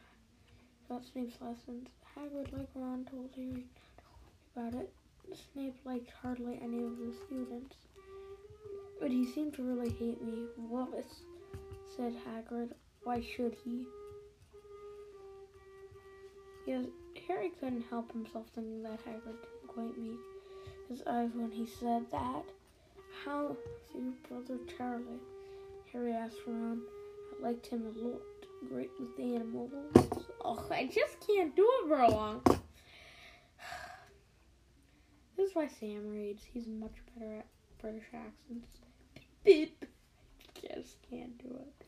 about 0.89 1.05
Snape's 1.05 1.38
lessons. 1.41 1.88
Hagrid, 2.15 2.51
like 2.51 2.70
Ron, 2.76 3.05
told 3.09 3.30
Harry 3.36 3.65
about 4.55 4.74
it. 4.74 4.91
Snape 5.53 5.76
liked 5.86 6.11
hardly 6.22 6.59
any 6.61 6.84
of 6.84 6.97
the 6.97 7.13
students. 7.26 7.76
But 9.00 9.12
he 9.12 9.26
seemed 9.26 9.54
to 9.56 9.64
really 9.64 9.89
hate 9.89 10.22
me. 10.22 10.48
Wallace, 10.58 11.22
said 11.95 12.14
Hagrid. 12.28 12.72
Why 13.04 13.22
should 13.22 13.56
he? 13.64 13.86
Yes, 16.66 16.86
Harry 17.28 17.52
couldn't 17.60 17.86
help 17.89 18.12
himself 18.12 18.48
thinking 18.54 18.84
that 18.84 19.00
Hagrid 19.06 19.41
didn't 19.41 19.68
quite 19.68 19.98
meet 19.98 20.20
his 20.89 21.02
eyes 21.06 21.30
when 21.34 21.52
he 21.52 21.66
said 21.66 22.10
that. 22.12 22.43
How's 23.26 23.56
your 23.93 24.14
brother 24.28 24.58
Charlie? 24.78 25.22
Harry 25.91 26.14
asked 26.14 26.38
Ron. 26.45 26.82
I 27.32 27.43
liked 27.43 27.68
him 27.68 27.84
a 27.86 28.00
lot. 28.00 28.22
Great 28.70 28.91
with 29.00 29.16
the 29.18 29.36
animals. 29.36 29.72
Oh, 30.43 30.66
I 30.72 30.86
just 30.86 31.20
can't 31.26 31.56
do 31.56 31.68
it 31.68 31.88
for 31.88 32.08
long. 32.08 32.41
This 35.38 35.50
is 35.50 35.56
why 35.56 35.68
Sam 35.68 36.10
reads. 36.10 36.41
He's 36.52 36.68
much 36.68 36.95
better 37.14 37.38
at 37.38 37.45
British 37.80 38.06
accents. 38.12 38.86
Beep. 39.48 39.86
I 40.45 40.76
just 40.76 40.98
can't 41.10 41.38
do 41.41 41.58
it. 41.58 41.86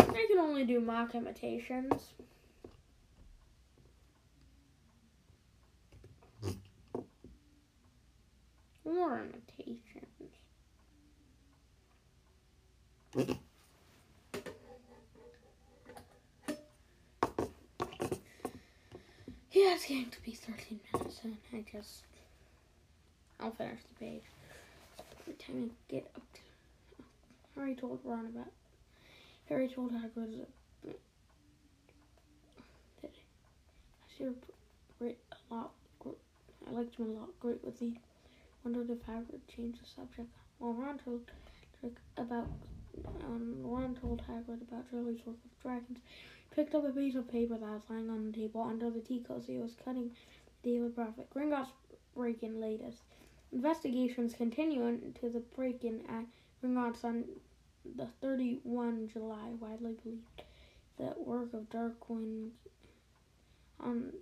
I 0.00 0.26
can 0.28 0.38
only 0.40 0.64
do 0.64 0.80
mock 0.80 1.14
imitations. 1.14 2.14
More 8.84 9.20
imitations. 9.20 9.78
Yeah, 19.52 19.74
it's 19.74 19.86
getting 19.86 20.10
to 20.10 20.22
be 20.24 20.32
13 20.32 20.80
minutes, 20.92 21.20
and 21.22 21.36
I 21.52 21.64
just. 21.70 22.02
I'll 23.38 23.52
finish 23.52 23.78
the 23.88 24.04
page. 24.04 24.22
Every 25.24 25.34
time 25.34 25.70
I 25.70 25.92
get 25.92 26.10
up 26.14 26.22
to. 26.34 26.40
Harry 27.56 27.74
told 27.74 28.00
Ron 28.04 28.26
about. 28.26 28.52
Harry 29.48 29.68
told 29.68 29.92
Hagrid 29.92 30.38
that. 30.38 30.48
I 34.20 34.22
her 34.22 34.34
great 34.98 35.18
a 35.32 35.54
lot. 35.54 35.70
I 36.66 36.70
liked 36.70 36.96
him 36.96 37.10
a 37.10 37.20
lot. 37.20 37.28
Great 37.40 37.64
with 37.64 37.78
the. 37.78 37.94
Wondered 38.64 38.90
if 38.90 38.98
Hagrid 39.06 39.40
changed 39.54 39.80
the 39.80 39.86
subject. 39.86 40.28
Well, 40.58 40.74
Ron 40.74 40.98
told 40.98 41.22
about. 42.16 42.48
Um, 43.24 43.56
Ron 43.62 43.96
told 44.00 44.22
Hagrid 44.28 44.62
about 44.62 44.90
Charlie's 44.90 45.24
work 45.26 45.36
with 45.42 45.62
dragons 45.62 45.98
picked 46.54 46.74
up 46.74 46.84
a 46.86 46.92
piece 46.92 47.16
of 47.16 47.30
paper 47.30 47.54
that 47.54 47.68
was 47.68 47.82
lying 47.90 48.08
on 48.08 48.30
the 48.30 48.32
table 48.32 48.62
under 48.62 48.90
the 48.90 49.00
tea 49.00 49.24
cozy. 49.26 49.54
He 49.54 49.58
was 49.58 49.74
cutting 49.84 50.10
the 50.62 50.70
Daily 50.70 50.88
Prophet. 50.88 51.28
Gringotts 51.34 51.70
break-in 52.14 52.60
latest. 52.60 53.02
Investigations 53.54 54.34
continue 54.34 54.84
into 54.86 55.30
the 55.30 55.40
break-in 55.54 56.00
at 56.08 56.24
Gringotts 56.62 57.04
on 57.04 57.24
the 57.96 58.06
31 58.20 59.08
July. 59.08 59.50
Widely 59.60 59.96
believed 60.02 60.42
that 60.98 61.26
work 61.26 61.54
of 61.54 61.70
Darkwing 61.70 62.50
on 63.80 64.12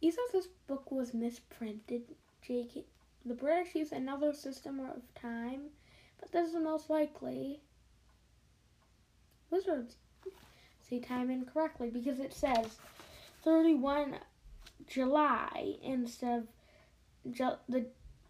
He 0.00 0.10
says 0.10 0.24
this 0.32 0.48
book 0.66 0.90
was 0.90 1.14
misprinted. 1.14 2.02
J.K. 2.42 2.84
The 3.24 3.32
British 3.32 3.74
use 3.74 3.92
another 3.92 4.34
system 4.34 4.80
of 4.80 5.00
time 5.14 5.70
but 6.24 6.32
this 6.32 6.48
is 6.48 6.54
the 6.54 6.60
most 6.60 6.88
likely. 6.90 7.60
Wizards 9.50 9.96
say 10.80 10.98
time 10.98 11.30
incorrectly 11.30 11.90
because 11.90 12.18
it 12.18 12.32
says 12.32 12.78
31 13.44 14.16
July 14.88 15.76
instead 15.82 16.38
of 17.26 17.32
ju- 17.32 17.58
the 17.68 17.86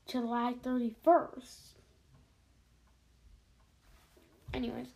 July 0.07 0.55
31st. 0.63 1.75
Anyways, 4.53 4.89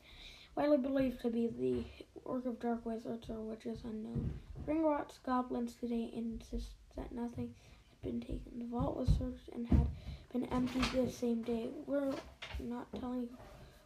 widely 0.57 0.79
believed 0.79 1.21
to 1.23 1.31
be 1.31 1.47
the 1.47 1.85
work 2.29 2.47
of 2.47 2.61
dark 2.61 2.85
wizards 2.85 3.31
or 3.31 3.37
witches 3.37 3.79
unknown. 3.85 4.33
Gringotts 4.67 5.19
goblins 5.25 5.75
today 5.75 6.11
insist 6.13 6.71
that 6.97 7.13
nothing 7.13 7.55
had 7.91 8.03
been 8.03 8.21
taken. 8.21 8.59
The 8.59 8.65
vault 8.67 8.97
was 8.97 9.09
searched 9.09 9.49
and 9.55 9.69
had 9.69 9.87
been 10.33 10.47
emptied 10.47 10.85
the 10.93 11.11
same 11.11 11.43
day. 11.43 11.69
We're 11.87 12.13
not 12.59 12.87
telling 13.01 13.23
you 13.23 13.29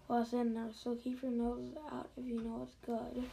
what's 0.07 0.33
in 0.33 0.55
there, 0.55 0.71
so 0.75 0.95
keep 0.97 1.23
your 1.23 1.31
nose 1.31 1.69
out 1.93 2.09
if 2.17 2.27
you 2.27 2.41
know 2.41 2.67
it's 2.67 2.77
good. 2.85 3.31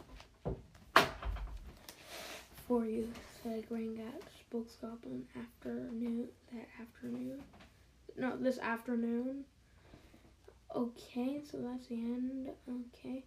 For 2.70 2.86
you, 2.86 3.12
said 3.42 3.68
"Green 3.68 3.96
Gringat, 3.96 4.22
spoke 4.42 4.68
Goblin 4.80 5.26
afternoon 5.36 6.28
that 6.54 6.68
afternoon. 6.80 7.42
No, 8.16 8.38
this 8.38 8.60
afternoon. 8.60 9.46
Okay, 10.76 11.42
so 11.50 11.58
that's 11.58 11.88
the 11.88 11.96
end. 11.96 12.52
Okay. 12.70 13.24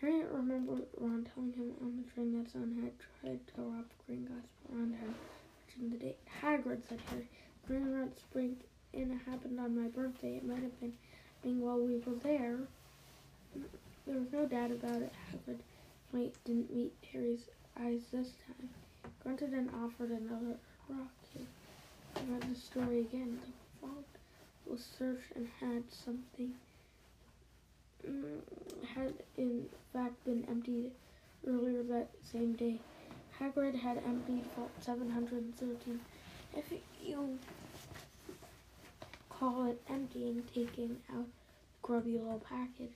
Harry 0.00 0.24
remembered 0.24 0.86
Ron 0.96 1.28
telling 1.34 1.52
him 1.52 1.72
on 1.82 2.02
the 2.02 2.10
train 2.14 2.32
that 2.38 2.50
Son 2.50 2.74
had 2.82 2.92
tried 3.20 3.46
to 3.48 3.60
rob 3.60 3.84
Gringotts, 4.08 4.48
but 4.62 4.74
Ron 4.74 4.96
had 4.98 5.90
the 5.90 5.98
date. 5.98 6.18
Hagrid, 6.40 6.88
said 6.88 7.00
Harry. 7.10 7.28
Gringotts 7.68 8.20
Spring 8.20 8.56
and 8.94 9.12
it 9.12 9.30
happened 9.30 9.60
on 9.60 9.78
my 9.78 9.88
birthday. 9.88 10.36
It 10.36 10.46
might 10.46 10.62
have 10.62 10.80
been 10.80 10.94
happening 11.36 11.60
while 11.60 11.78
we 11.78 11.98
were 11.98 12.16
there. 12.22 12.60
There 14.06 14.18
was 14.18 14.32
no 14.32 14.46
doubt 14.46 14.70
about 14.70 15.02
it. 15.02 15.12
Hagrid 15.30 15.58
Light 16.14 16.32
didn't 16.46 16.74
meet 16.74 16.94
Harry's 17.12 17.50
eyes 17.80 18.00
this 18.12 18.32
time. 18.46 18.68
Grunted 19.22 19.52
and 19.52 19.70
offered 19.84 20.10
another 20.10 20.56
rock. 20.88 21.08
I 22.16 22.20
read 22.30 22.42
the 22.42 22.54
story 22.54 23.00
again. 23.00 23.38
The 23.80 23.86
vault 23.86 24.04
was 24.66 24.84
searched 24.98 25.32
and 25.34 25.48
had 25.60 25.84
something. 25.90 26.52
mm, 28.06 28.40
Had 28.94 29.14
in 29.36 29.66
fact 29.92 30.24
been 30.24 30.44
emptied 30.48 30.90
earlier 31.46 31.82
that 31.84 32.08
same 32.22 32.52
day. 32.54 32.80
Hagrid 33.40 33.74
had 33.74 33.98
emptied 34.06 34.44
Vault 34.56 34.70
713. 34.80 36.00
If 36.54 36.72
you 37.02 37.38
call 39.28 39.66
it 39.66 39.80
emptying, 39.88 40.42
taking 40.54 40.96
out 41.12 41.26
the 41.26 41.80
grubby 41.82 42.18
little 42.18 42.42
package, 42.48 42.94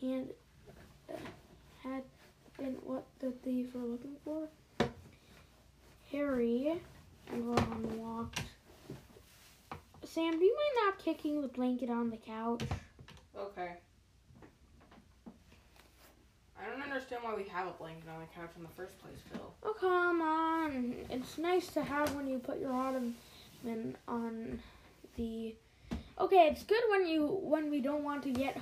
and 0.00 0.28
uh, 1.10 1.16
had 1.82 2.02
been 2.58 2.76
what 2.84 3.04
the 3.20 3.30
thieves 3.44 3.72
were 3.74 3.82
looking 3.82 4.16
for. 4.24 4.48
Harry 6.10 6.80
and 7.30 7.48
Ron 7.48 7.98
walked. 7.98 8.42
Sam, 10.04 10.38
do 10.38 10.44
you 10.44 10.56
mind 10.56 10.86
not 10.86 10.98
kicking 10.98 11.42
the 11.42 11.48
blanket 11.48 11.90
on 11.90 12.10
the 12.10 12.16
couch? 12.16 12.62
Okay. 13.38 13.74
I 16.60 16.68
don't 16.68 16.82
understand 16.82 17.22
why 17.22 17.34
we 17.36 17.44
have 17.44 17.68
a 17.68 17.72
blanket 17.72 18.08
on 18.08 18.20
the 18.20 18.26
couch 18.34 18.50
in 18.56 18.62
the 18.62 18.68
first 18.70 18.98
place, 18.98 19.18
Phil. 19.30 19.54
Oh, 19.62 19.74
come 19.78 20.20
on. 20.20 20.94
It's 21.10 21.38
nice 21.38 21.68
to 21.68 21.82
have 21.82 22.14
when 22.14 22.26
you 22.26 22.38
put 22.38 22.58
your 22.58 22.72
ottoman 22.72 23.96
on 24.08 24.60
the. 25.16 25.54
Okay, 26.18 26.48
it's 26.50 26.64
good 26.64 26.82
when 26.90 27.06
you 27.06 27.26
when 27.26 27.70
we 27.70 27.80
don't 27.80 28.02
want 28.02 28.24
to 28.24 28.30
get 28.30 28.56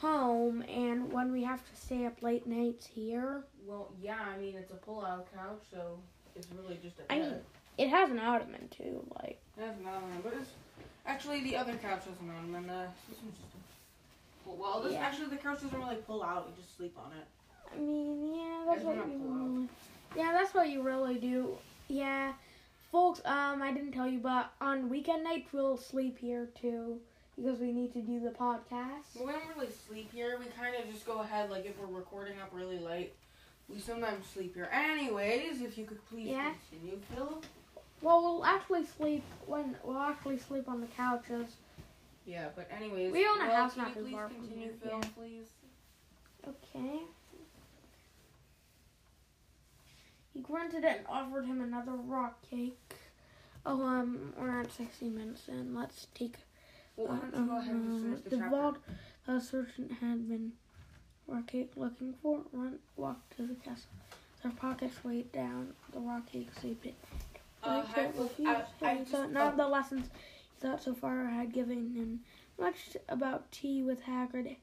home 0.00 0.62
and 0.62 1.12
when 1.12 1.30
we 1.30 1.42
have 1.44 1.60
to 1.68 1.76
stay 1.76 2.06
up 2.06 2.22
late 2.22 2.46
nights 2.46 2.86
here. 2.86 3.42
Well, 3.66 3.90
yeah, 4.02 4.18
I 4.34 4.38
mean 4.38 4.54
it's 4.56 4.70
a 4.72 4.76
pull-out 4.76 5.26
couch, 5.34 5.60
so 5.70 5.98
it's 6.34 6.48
really 6.56 6.78
just 6.82 6.96
a 7.00 7.12
I 7.12 7.18
bed. 7.18 7.30
mean, 7.32 7.40
it 7.78 7.88
has 7.90 8.10
an 8.10 8.18
ottoman 8.18 8.68
too. 8.68 9.04
Like, 9.22 9.38
It 9.58 9.60
has 9.62 9.76
an 9.78 9.86
ottoman, 9.86 10.20
but 10.22 10.32
it's 10.34 10.50
actually 11.06 11.42
the 11.42 11.56
other 11.56 11.74
couch 11.74 12.04
has 12.06 12.18
an 12.20 12.30
ottoman. 12.36 12.68
Uh, 12.70 12.88
this 13.08 13.18
one's 13.22 13.36
just 13.36 13.54
a, 14.46 14.50
well, 14.50 14.80
this 14.80 14.92
Yeah. 14.94 15.00
actually 15.00 15.28
the 15.28 15.36
couch 15.36 15.60
doesn't 15.62 15.78
really 15.78 15.96
pull 15.96 16.22
out. 16.22 16.48
You 16.48 16.62
just 16.62 16.76
sleep 16.76 16.96
on 16.98 17.12
it. 17.12 17.26
I 17.72 17.78
mean, 17.78 18.34
yeah, 18.34 18.64
that's 18.66 18.84
what 18.84 18.96
you 18.96 19.18
really. 19.22 19.68
Yeah, 20.16 20.32
that's 20.32 20.54
what 20.54 20.68
you 20.70 20.82
really 20.82 21.18
do. 21.18 21.56
Yeah, 21.88 22.32
folks. 22.90 23.20
Um, 23.26 23.60
I 23.62 23.70
didn't 23.72 23.92
tell 23.92 24.08
you, 24.08 24.18
but 24.18 24.50
on 24.60 24.88
weekend 24.88 25.24
nights 25.24 25.52
we'll 25.52 25.76
sleep 25.76 26.18
here 26.18 26.48
too 26.60 27.00
because 27.36 27.58
we 27.58 27.72
need 27.72 27.92
to 27.94 28.00
do 28.02 28.20
the 28.20 28.30
podcast. 28.30 29.14
Well, 29.16 29.26
we 29.26 29.32
don't 29.32 29.48
really 29.56 29.70
sleep 29.88 30.10
here. 30.12 30.36
We 30.38 30.46
kind 30.46 30.74
of 30.76 30.90
just 30.92 31.06
go 31.06 31.20
ahead, 31.20 31.50
like 31.50 31.66
if 31.66 31.78
we're 31.78 31.86
recording 31.86 32.38
up 32.40 32.50
really 32.52 32.78
late. 32.78 33.14
We 33.68 33.78
sometimes 33.78 34.26
sleep 34.26 34.54
here. 34.54 34.68
Anyways, 34.72 35.60
if 35.62 35.78
you 35.78 35.84
could 35.84 36.04
please 36.08 36.28
Yeah. 36.28 36.52
continue, 36.70 36.98
Phil. 37.14 37.40
Well, 38.02 38.22
we'll 38.22 38.44
actually 38.44 38.84
sleep 38.84 39.22
when 39.46 39.76
we'll 39.84 39.98
actually 39.98 40.38
sleep 40.38 40.68
on 40.68 40.80
the 40.80 40.86
couches. 40.88 41.56
Yeah, 42.26 42.48
but 42.56 42.68
anyways. 42.70 43.12
We 43.12 43.26
own 43.26 43.40
a 43.40 43.46
well, 43.46 43.56
house 43.56 43.74
can 43.74 43.82
not 43.84 43.88
you 43.90 43.94
too 43.94 44.02
please 44.02 44.12
far 44.12 44.28
from 44.28 44.48
here, 44.50 44.70
Phil, 44.82 44.98
yeah. 45.02 45.08
please. 45.16 45.46
Okay. 46.48 47.00
He 50.32 50.40
grunted 50.40 50.84
and 50.84 51.00
offered 51.08 51.44
him 51.44 51.60
another 51.60 51.92
rock 51.92 52.40
cake. 52.48 52.78
Oh, 53.66 53.82
um, 53.82 54.32
we're 54.38 54.60
at 54.60 54.72
60 54.72 55.08
minutes 55.08 55.48
in. 55.48 55.74
Let's 55.74 56.06
take 56.14 56.36
Well, 57.00 57.16
why 57.16 57.30
don't 57.30 57.40
you 57.40 57.46
go 57.50 57.58
ahead 57.58 57.74
and 57.74 58.12
just 58.12 58.24
finish 58.24 58.42
the, 58.42 58.48
vault 58.50 58.76
the 59.26 59.40
sergeant 59.40 59.92
had 60.00 60.28
been 60.28 60.52
looking 61.76 62.14
for. 62.22 62.40
Ron 62.52 62.78
walked 62.96 63.36
to 63.36 63.46
the 63.46 63.54
castle. 63.54 63.88
Their 64.42 64.52
pockets 64.52 65.02
weighed 65.04 65.32
down. 65.32 65.72
The 65.92 66.00
rocky 66.00 66.40
cake 66.44 66.50
saved 66.60 66.86
it. 66.86 66.94
Uh, 67.62 67.68
Like, 67.76 67.86
hi, 67.86 68.04
uh, 68.06 68.12
Phil. 68.12 68.30
he- 68.36 68.46
I- 68.46 68.64
I 68.82 68.94
he 68.96 69.12
none 69.12 69.36
of 69.36 69.56
the 69.56 69.66
lessons 69.68 70.08
he 70.12 70.60
thought 70.66 70.82
so 70.82 70.94
far 70.94 71.26
had 71.26 71.52
given 71.52 71.94
him 71.94 72.20
much 72.58 72.96
about 73.08 73.50
tea 73.50 73.82
with 73.82 74.02
Hagrid. 74.02 74.56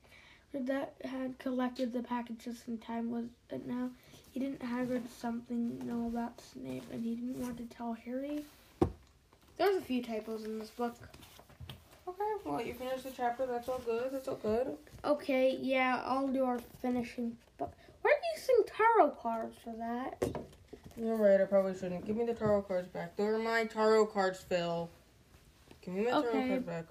That 0.54 0.96
had 1.04 1.38
collected 1.40 1.92
the 1.94 2.02
packages 2.02 2.64
in 2.68 2.78
time 2.78 3.12
was 3.12 3.26
it 3.50 3.66
now? 3.68 3.92
He 4.32 4.40
didn't 4.40 4.62
Hagrid 4.62 5.10
something 5.10 5.86
know 5.86 6.08
about 6.08 6.40
Snape, 6.42 6.84
and 6.92 7.04
he 7.04 7.16
didn't 7.16 7.40
want 7.42 7.58
to 7.58 7.66
tell 7.66 7.94
Harry. 7.94 8.46
There's 9.58 9.78
a 9.78 9.82
few 9.82 10.04
typos 10.04 10.44
in 10.46 10.60
this 10.60 10.70
book. 10.70 10.96
Okay, 12.08 12.24
well, 12.46 12.62
you 12.62 12.74
finished 12.74 13.04
the 13.04 13.12
chapter. 13.12 13.46
That's 13.46 13.68
all 13.68 13.80
good. 13.86 14.12
That's 14.12 14.28
all 14.28 14.36
good. 14.36 14.78
Okay, 15.04 15.58
yeah, 15.62 16.02
I'll 16.06 16.28
do 16.28 16.44
our 16.46 16.60
finishing. 16.82 17.38
But 17.58 17.74
why 18.02 18.12
are 18.12 18.14
you 18.14 18.42
using 18.42 18.66
tarot 18.76 19.10
cards 19.22 19.56
for 19.64 19.74
that? 19.78 20.42
You're 20.96 21.18
right. 21.18 21.42
I 21.42 21.46
probably 21.46 21.74
shouldn't. 21.78 22.06
Give 22.08 22.16
me 22.16 22.26
the 22.26 22.34
tarot 22.34 22.64
cards 22.64 22.88
back. 22.88 23.16
They're 23.18 23.38
my 23.38 23.66
tarot 23.66 24.08
cards, 24.08 24.40
Phil. 24.40 24.90
Give 25.82 25.94
me 25.94 26.04
my 26.06 26.12
tarot 26.12 26.28
Okay. 26.30 26.48
cards 26.48 26.66
back. 26.66 26.86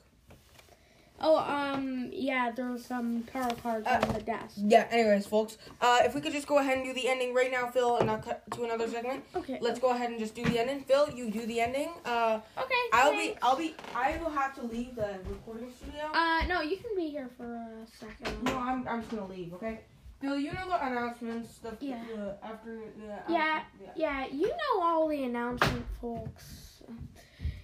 Oh, 1.20 1.38
um, 1.38 2.10
yeah, 2.12 2.50
there's 2.54 2.84
some 2.84 3.22
tarot 3.24 3.54
cards 3.62 3.86
Uh, 3.86 4.00
on 4.06 4.14
the 4.14 4.20
desk. 4.20 4.56
Yeah. 4.58 4.86
Anyways, 4.90 5.26
folks, 5.26 5.56
uh, 5.80 6.00
if 6.04 6.14
we 6.14 6.20
could 6.20 6.32
just 6.32 6.46
go 6.46 6.58
ahead 6.58 6.76
and 6.76 6.86
do 6.86 6.92
the 6.92 7.08
ending 7.08 7.32
right 7.32 7.50
now, 7.50 7.68
Phil, 7.68 7.96
and 7.96 8.06
not 8.06 8.22
cut 8.22 8.42
to 8.52 8.64
another 8.64 8.86
segment. 8.88 9.24
Okay. 9.34 9.58
Let's 9.60 9.78
go 9.80 9.90
ahead 9.90 10.10
and 10.10 10.18
just 10.18 10.34
do 10.34 10.44
the 10.44 10.58
ending. 10.58 10.82
Phil, 10.84 11.10
you 11.10 11.30
do 11.30 11.46
the 11.46 11.60
ending. 11.60 11.90
Uh, 12.04 12.40
Okay. 12.58 12.74
I'll 12.92 13.10
thanks. 13.12 13.34
be. 13.34 13.42
I'll 13.42 13.56
be. 13.56 13.74
I 13.94 14.18
will 14.22 14.30
have 14.30 14.54
to 14.56 14.62
leave 14.62 14.94
the 14.94 15.18
recording 15.28 15.72
studio. 15.72 16.10
Uh, 16.12 16.42
no, 16.48 16.60
you 16.60 16.76
can 16.76 16.94
be 16.96 17.08
here 17.08 17.30
for 17.36 17.46
a 17.46 17.86
second. 17.98 18.42
No, 18.44 18.58
I'm, 18.58 18.86
I'm 18.86 19.00
just 19.00 19.14
gonna 19.14 19.26
leave, 19.26 19.54
okay? 19.54 19.80
Phil, 20.20 20.38
you 20.38 20.52
know 20.52 20.68
the 20.68 20.86
announcements, 20.86 21.58
the, 21.58 21.76
Yeah. 21.80 22.02
the 22.14 22.36
after 22.42 22.74
the 22.98 23.32
Yeah. 23.32 23.62
yeah. 23.80 23.90
Yeah, 23.96 24.26
you 24.32 24.48
know 24.48 24.82
all 24.82 25.08
the 25.08 25.24
announcement, 25.24 25.84
folks. 26.00 26.82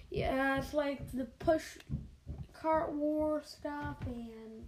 Yeah, 0.09 0.59
it's 0.59 0.73
like 0.73 0.99
the 1.11 1.25
push 1.25 1.77
cart 2.63 2.93
war 2.93 3.41
stuff, 3.45 3.97
and 4.05 4.65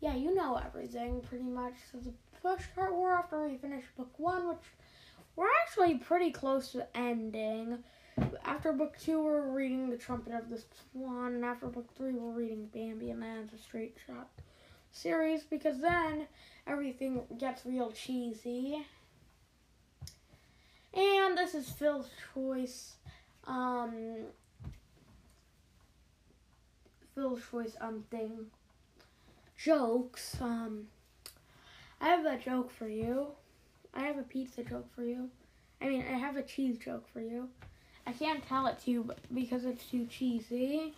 yeah, 0.00 0.16
you 0.16 0.34
know 0.34 0.60
everything 0.62 1.20
pretty 1.20 1.44
much. 1.44 1.74
So 1.90 1.98
the 1.98 2.12
push 2.42 2.64
cart 2.74 2.92
war 2.92 3.12
after 3.12 3.46
we 3.46 3.56
finish 3.56 3.84
book 3.96 4.12
one, 4.18 4.48
which 4.48 4.58
we're 5.36 5.46
actually 5.62 5.98
pretty 5.98 6.32
close 6.32 6.72
to 6.72 6.86
ending. 6.96 7.78
After 8.44 8.72
book 8.72 8.98
two, 8.98 9.22
we're 9.22 9.48
reading 9.52 9.88
The 9.88 9.96
Trumpet 9.96 10.34
of 10.34 10.50
the 10.50 10.60
Swan, 10.92 11.34
and 11.34 11.44
after 11.44 11.68
book 11.68 11.88
three, 11.96 12.12
we're 12.12 12.32
reading 12.32 12.68
Bambi, 12.74 13.10
and 13.10 13.22
then 13.22 13.38
it's 13.44 13.54
a 13.54 13.58
straight 13.58 13.96
shot 14.04 14.28
series 14.90 15.44
because 15.44 15.80
then 15.80 16.26
everything 16.66 17.22
gets 17.38 17.64
real 17.64 17.92
cheesy. 17.92 18.84
And 20.92 21.38
this 21.38 21.54
is 21.54 21.70
Phil's 21.70 22.10
choice. 22.34 22.94
Um, 23.46 24.24
Phil's 27.14 27.40
choice 27.50 27.76
um 27.80 28.04
thing. 28.10 28.46
Jokes. 29.56 30.36
Um, 30.40 30.86
I 32.00 32.08
have 32.08 32.24
a 32.24 32.38
joke 32.38 32.70
for 32.70 32.88
you. 32.88 33.28
I 33.92 34.02
have 34.02 34.18
a 34.18 34.22
pizza 34.22 34.62
joke 34.62 34.86
for 34.94 35.02
you. 35.02 35.28
I 35.82 35.88
mean, 35.88 36.04
I 36.08 36.16
have 36.16 36.36
a 36.36 36.42
cheese 36.42 36.78
joke 36.78 37.06
for 37.12 37.20
you. 37.20 37.48
I 38.06 38.12
can't 38.12 38.46
tell 38.46 38.66
it 38.66 38.78
to 38.84 38.90
you 38.90 39.10
because 39.34 39.64
it's 39.64 39.84
too 39.84 40.06
cheesy. 40.06 40.94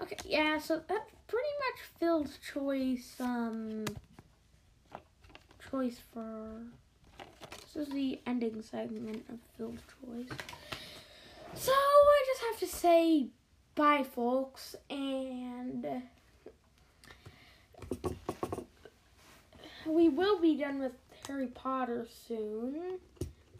Okay, 0.00 0.16
yeah, 0.24 0.58
so 0.58 0.82
that's 0.88 1.10
pretty 1.26 1.48
much 1.58 1.88
Phil's 1.98 2.38
choice. 2.52 3.16
Um, 3.20 3.84
choice 5.70 5.98
for. 6.12 6.62
This 7.74 7.88
is 7.88 7.92
the 7.92 8.20
ending 8.26 8.62
segment 8.62 9.24
of 9.28 9.38
Phil's 9.56 9.80
choice. 10.00 10.38
So 11.54 11.72
I 11.72 12.24
just 12.26 12.42
have 12.42 12.70
to 12.70 12.76
say 12.76 13.28
bye, 13.76 14.02
folks, 14.02 14.74
and 14.88 15.86
we 19.86 20.08
will 20.08 20.40
be 20.40 20.56
done 20.56 20.80
with 20.80 20.92
Harry 21.28 21.48
Potter 21.48 22.06
soon. 22.26 22.98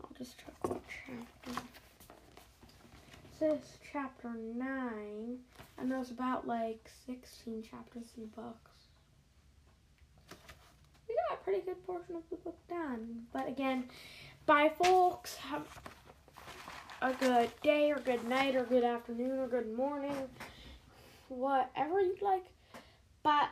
I'll 0.03 0.17
just 0.17 0.39
check 0.39 0.55
what 0.63 0.81
chapter. 0.89 1.61
It 1.61 3.39
says 3.39 3.77
chapter 3.93 4.31
9, 4.35 5.39
and 5.79 5.93
there's 5.93 6.11
about 6.11 6.47
like 6.47 6.91
16 7.07 7.63
chapters 7.63 8.07
in 8.17 8.23
the 8.23 8.29
books. 8.29 8.71
We 11.07 11.15
got 11.29 11.39
a 11.39 11.45
pretty 11.45 11.61
good 11.61 11.87
portion 11.87 12.17
of 12.17 12.23
the 12.31 12.37
book 12.37 12.57
done. 12.71 13.27
But 13.35 13.49
again, 13.49 13.85
bye, 14.47 14.73
folks. 14.83 15.37
Have 15.37 15.67
a 17.03 17.13
good 17.13 17.51
day, 17.63 17.91
or 17.91 17.99
good 17.99 18.27
night, 18.29 18.57
or 18.57 18.65
good 18.65 18.85
afternoon, 18.85 19.39
or 19.39 19.49
good 19.49 19.77
morning. 19.77 20.17
Whatever 21.29 22.01
you'd 22.01 22.23
like. 22.23 22.45
But 23.23 23.51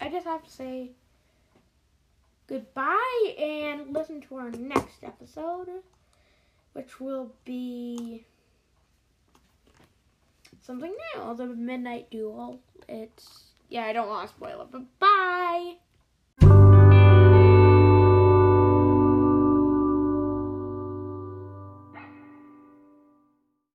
I 0.00 0.08
just 0.08 0.26
have 0.26 0.44
to 0.44 0.50
say 0.50 0.90
goodbye 2.46 3.34
and 3.38 3.92
listen 3.92 4.20
to 4.22 4.36
our 4.36 4.50
next 4.50 5.02
episode, 5.02 5.68
which 6.72 7.00
will 7.00 7.32
be 7.44 8.24
something 10.62 10.94
new 11.14 11.36
the 11.36 11.46
Midnight 11.46 12.10
Duel. 12.10 12.60
It's, 12.88 13.44
yeah, 13.68 13.84
I 13.84 13.92
don't 13.92 14.08
want 14.08 14.28
to 14.28 14.34
spoil 14.34 14.62
it, 14.62 14.68
but 14.70 14.98
bye! 14.98 15.76